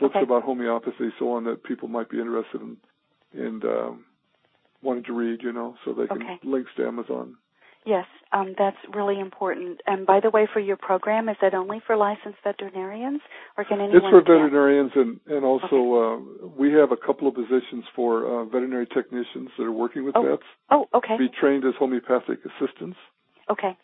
[0.00, 0.22] books Okay.
[0.24, 2.76] about homeopathy, so on that people might be interested in
[3.32, 4.04] and um,
[4.82, 5.40] wanting to read.
[5.42, 6.38] You know, so they can Okay.
[6.44, 7.36] links to Amazon.
[7.86, 9.80] Yes, um, that's really important.
[9.86, 13.20] And by the way, for your program, is that only for licensed veterinarians,
[13.58, 13.96] or can anyone?
[13.96, 18.44] It's for veterinarians, and and also uh, we have a couple of positions for uh,
[18.46, 21.16] veterinary technicians that are working with Oh, vets Oh, okay.
[21.16, 22.96] to be trained as homeopathic assistants.
[23.50, 23.76] Okay.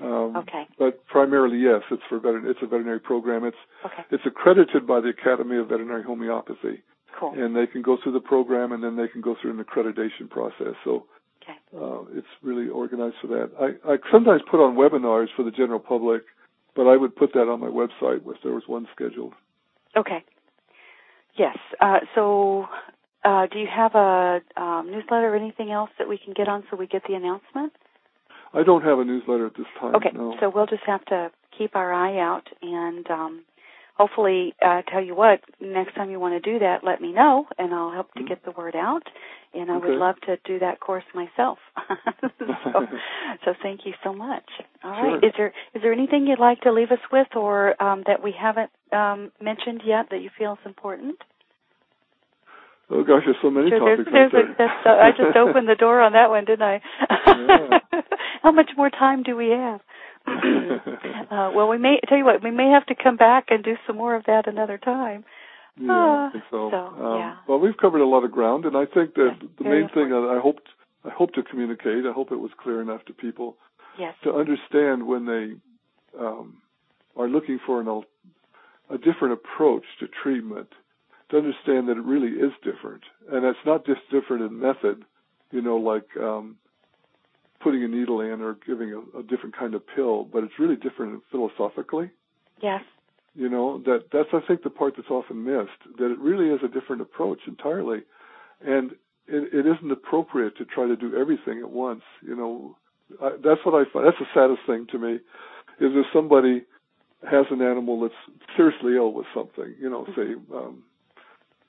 [0.00, 0.66] Um, Okay.
[0.78, 3.44] But primarily, yes, it's for veterin- It's a veterinary program.
[3.44, 4.04] It's Okay.
[4.10, 6.82] it's accredited by the Academy of Veterinary Homeopathy,
[7.20, 7.34] Cool.
[7.34, 10.28] and they can go through the program, and then they can go through an accreditation
[10.28, 10.74] process.
[10.82, 11.06] So
[11.42, 11.58] Okay.
[11.76, 13.50] uh, it's really organized for that.
[13.60, 16.22] I, I sometimes put on webinars for the general public,
[16.76, 19.34] but I would put that on my website if there was one scheduled.
[19.96, 20.24] Okay.
[21.36, 21.56] Yes.
[21.80, 22.66] Uh, so,
[23.24, 26.64] uh, do you have a um, newsletter or anything else that we can get on
[26.70, 27.72] so we get the announcement?
[28.54, 29.94] I don't have a newsletter at this time.
[29.96, 30.10] Okay.
[30.14, 30.36] No.
[30.40, 33.44] So we'll just have to keep our eye out and um,
[33.96, 37.46] hopefully uh, tell you what next time you want to do that, let me know
[37.58, 38.28] and I'll help to Mhm.
[38.28, 39.04] get the word out.
[39.54, 39.88] And I Okay.
[39.88, 41.58] would love to do that course myself.
[42.38, 42.46] so,
[43.44, 44.44] so thank you so much.
[44.82, 45.20] All right.
[45.20, 45.28] Sure.
[45.28, 48.32] Is there is there anything you'd like to leave us with, or um, that we
[48.32, 51.16] haven't um, mentioned yet that you feel is important?
[52.90, 54.52] oh gosh, there's so many Sure, topics there's, there's there.
[54.52, 56.80] a, that's, I just opened the door on that one, didn't I?
[57.26, 57.78] Yeah.
[58.42, 59.80] How much more time do we have?
[60.26, 63.74] uh, well, we may tell you what we may have to come back and do
[63.86, 65.24] some more of that another time.
[65.80, 66.70] Yeah, Ah, I think so.
[66.70, 67.36] so, um, yeah.
[67.48, 70.10] Well, we've covered a lot of ground, and I think that Yes, the main thing
[70.10, 70.68] that I hoped
[71.04, 73.56] I hope to communicate, I hope it was clear enough to people
[73.98, 74.14] Yes.
[74.22, 75.56] to understand when they
[76.18, 76.62] um,
[77.16, 77.88] are looking for an
[78.90, 80.68] a different approach to treatment,
[81.30, 85.04] to understand that it really is different, and it's not just different in method,
[85.50, 86.56] you know, like um,
[87.60, 90.76] putting a needle in or giving a, a different kind of pill, but it's really
[90.76, 92.10] different philosophically
[92.60, 92.82] Yes.
[93.34, 96.60] You know that that's i think the part that's often missed that it really is
[96.64, 98.00] a different approach entirely.
[98.64, 98.92] And
[99.26, 102.76] it, it isn't appropriate to try to do everything at once you know.
[103.20, 105.14] I, that's what i find that's the saddest thing to me
[105.80, 106.64] is if somebody
[107.30, 110.82] has an animal that's seriously ill with something you know say um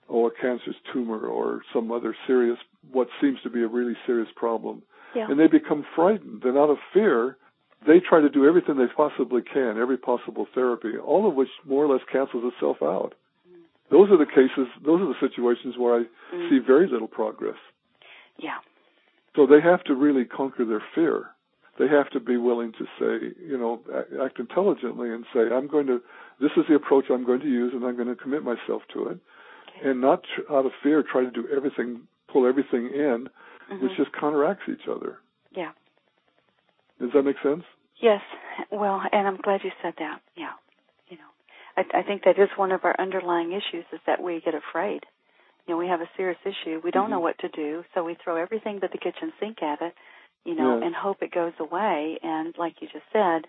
[0.10, 2.58] oh a cancerous tumor or some other serious
[2.92, 4.84] what seems to be a really serious problem.
[5.16, 5.30] Yeah.
[5.30, 6.44] and they become frightened.
[6.44, 7.38] And out of fear
[7.88, 11.84] they try to do everything they possibly can, every possible therapy, all of which more
[11.86, 13.14] or less cancels itself out.
[13.92, 16.50] Those are the cases, those are the situations where I Mm.
[16.50, 17.58] see very little progress.
[18.38, 18.60] Yeah.
[19.36, 21.30] So they have to really conquer their fear.
[21.78, 23.82] They have to be willing to say, you know,
[24.24, 26.02] act, intelligently and say, I'm going to,
[26.40, 29.08] this is the approach I'm going to use and I'm going to commit myself to
[29.10, 29.18] it.
[29.78, 29.90] Okay.
[29.90, 33.30] And not tr- out of fear try to do everything, pull everything in,
[33.72, 33.82] Mhm.
[33.82, 35.20] which just counteracts each other.
[35.52, 35.72] Yeah.
[37.00, 37.64] Does that make sense?
[38.02, 38.22] Yes.
[38.72, 40.20] Well, and I'm glad you said that.
[40.36, 40.52] Yeah.
[41.10, 41.32] You know,
[41.78, 45.02] I, I think that is one of our underlying issues is that we get afraid.
[45.68, 46.82] You know, we have a serious issue.
[46.84, 47.24] We don't know Mhm.
[47.24, 49.94] what to do, so we throw everything but the kitchen sink at it,
[50.44, 50.84] you know, Yes.
[50.86, 52.20] and hope it goes away.
[52.22, 53.48] And like you just said,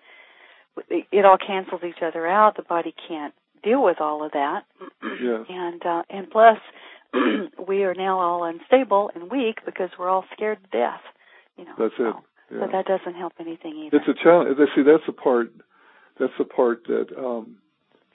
[0.88, 2.56] it, it all cancels each other out.
[2.56, 4.64] The body can't deal with all of that.
[5.20, 5.46] Yes.
[5.48, 6.58] And uh, and plus,
[7.68, 11.00] we are now all unstable and weak because we're all scared to death.
[11.56, 11.74] You know.
[11.78, 12.12] That's it.
[12.14, 12.58] so- Yeah.
[12.60, 13.96] But that doesn't help anything either.
[13.96, 14.56] It's a challenge.
[14.74, 15.52] See, that's the part.
[16.18, 17.56] That's the part that um,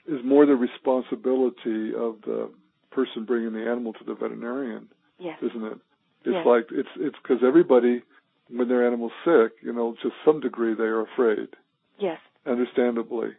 [0.07, 2.49] is more the responsibility of the
[2.91, 4.87] person bringing the animal to the veterinarian,
[5.19, 5.37] yes.
[5.41, 5.77] isn't it?
[6.25, 6.45] It's Yes.
[6.45, 8.01] like it's it's because everybody,
[8.49, 11.49] when their animal's sick, you know, to some degree they are afraid,
[11.97, 12.19] Yes.
[12.45, 13.29] understandably.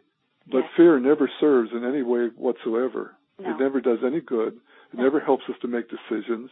[0.51, 0.69] But Yes.
[0.77, 3.15] fear never serves in any way whatsoever.
[3.39, 3.51] No.
[3.51, 4.53] It never does any good.
[4.93, 5.03] It No.
[5.03, 6.49] never helps us to make decisions.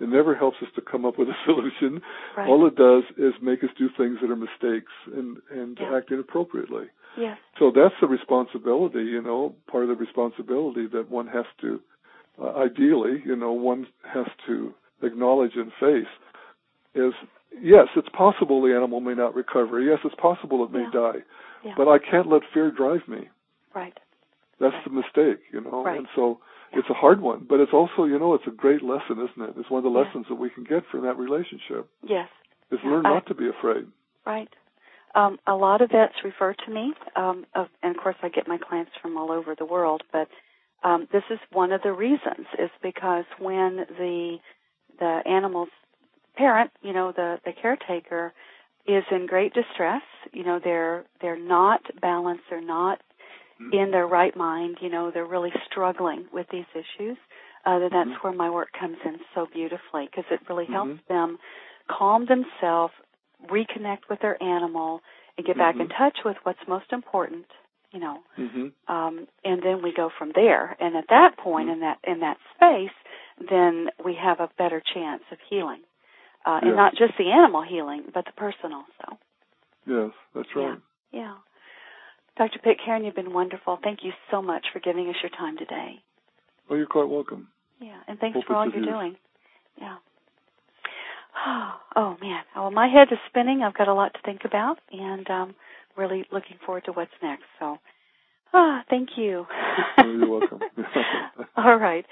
[0.00, 2.00] It never helps us to come up with a solution.
[2.36, 2.48] Right.
[2.48, 5.96] All it does is make us do things that are mistakes and and Yeah.
[5.96, 6.86] act inappropriately.
[7.18, 7.38] Yes.
[7.58, 11.80] So that's the responsibility, you know, part of the responsibility that one has to,
[12.40, 14.72] uh, ideally, you know, one has to
[15.02, 16.06] acknowledge and face
[16.94, 17.12] is,
[17.60, 19.80] yes, it's possible the animal may not recover.
[19.80, 20.90] Yes, it's possible it may Yeah.
[20.92, 21.22] die.
[21.64, 21.74] Yeah.
[21.76, 23.28] But I can't let fear drive me.
[23.74, 23.98] right.
[24.60, 24.84] That's Right.
[24.84, 25.82] the mistake, you know.
[25.84, 25.98] Right.
[25.98, 26.38] And so.
[26.72, 29.54] It's a hard one, but it's also, you know, it's a great lesson, isn't it?
[29.58, 30.04] It's one of the Yeah.
[30.04, 31.88] lessons that we can get from that relationship.
[32.02, 32.28] Yes.
[32.70, 33.90] Is learn I- not to be afraid.
[34.24, 34.48] Right.
[35.14, 38.46] Um, a lot of vets refer to me, um, of, and of course I get
[38.46, 40.28] my clients from all over the world, but
[40.84, 44.38] um, this is one of the reasons is because when the
[44.98, 45.70] the animal's
[46.36, 48.32] parent, you know, the the caretaker,
[48.86, 50.02] is in great distress,
[50.32, 53.00] you know, they're they're not balanced, they're not
[53.72, 57.16] in their right mind, you know, they're really struggling with these issues.
[57.66, 58.26] Uh, then that's mm-hmm.
[58.28, 61.12] where my work comes in so beautifully because it really helps mm-hmm.
[61.12, 61.38] them
[61.90, 62.94] calm themselves,
[63.50, 65.00] reconnect with their animal,
[65.36, 66.02] and get back in mm-hmm.
[66.02, 67.46] touch with what's most important
[67.92, 68.92] you know mm-hmm.
[68.92, 71.74] um and then we go from there and at that point mm-hmm.
[71.74, 72.94] in that in that space
[73.50, 75.80] then we have a better chance of healing
[76.46, 76.68] uh yes.
[76.68, 79.18] and not just the animal healing but the person also
[79.86, 80.78] yes that's right
[81.12, 81.34] yeah, yeah.
[82.40, 86.00] Dr pitcairn you've been wonderful thank you so much for giving us your time today
[86.68, 87.48] well you're quite welcome
[87.80, 89.16] yeah and thanks Hope for all you're doing
[89.78, 89.96] yeah
[91.96, 95.28] oh man well my head is spinning i've got a lot to think about and
[95.30, 95.54] um
[95.96, 97.44] really looking forward to what's next.
[97.58, 97.78] So,
[98.54, 99.46] ah, thank you.
[99.98, 100.60] oh, you're welcome.
[101.56, 102.06] All right.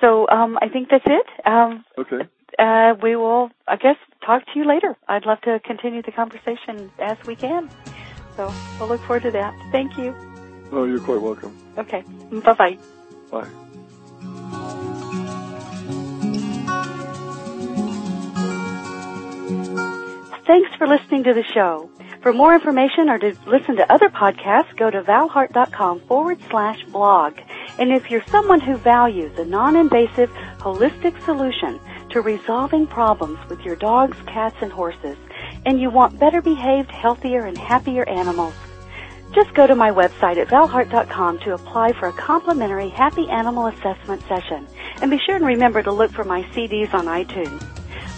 [0.00, 1.26] So um, I think that's it.
[1.46, 2.28] Um, okay.
[2.58, 4.96] Uh, we will, I guess, talk to you later.
[5.08, 7.68] I'd love to continue the conversation as we can.
[8.36, 9.54] So we'll look forward to that.
[9.72, 10.14] Thank you.
[10.72, 11.56] Oh, you're quite welcome.
[11.78, 12.02] Okay.
[12.30, 12.78] Bye-bye.
[13.30, 13.48] Bye.
[20.46, 21.90] Thanks for listening to the show.
[22.22, 27.38] For more information or to listen to other podcasts, go to valheart.com forward slash blog.
[27.78, 31.78] And if you're someone who values a non-invasive, holistic solution
[32.10, 35.16] to resolving problems with your dogs, cats, and horses,
[35.66, 38.54] and you want better behaved, healthier, and happier animals,
[39.34, 44.22] just go to my website at valheart.com to apply for a complimentary happy animal assessment
[44.28, 44.66] session.
[45.02, 47.62] And be sure and remember to look for my CDs on iTunes.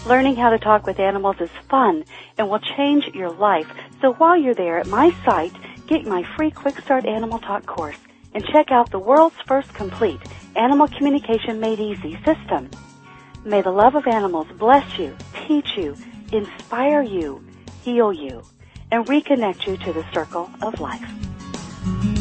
[0.06, 2.04] Learning how to talk with animals is fun
[2.36, 3.68] and will change your life.
[4.00, 5.54] So while you're there at my site,
[5.86, 7.98] get my free Quick Start Animal Talk course
[8.34, 10.20] and check out the world's first complete
[10.54, 12.70] Animal Communication Made Easy system.
[13.44, 15.16] May the love of animals bless you,
[15.46, 15.96] teach you,
[16.32, 17.42] inspire you,
[17.82, 18.42] heal you,
[18.90, 22.17] and reconnect you to the circle of life.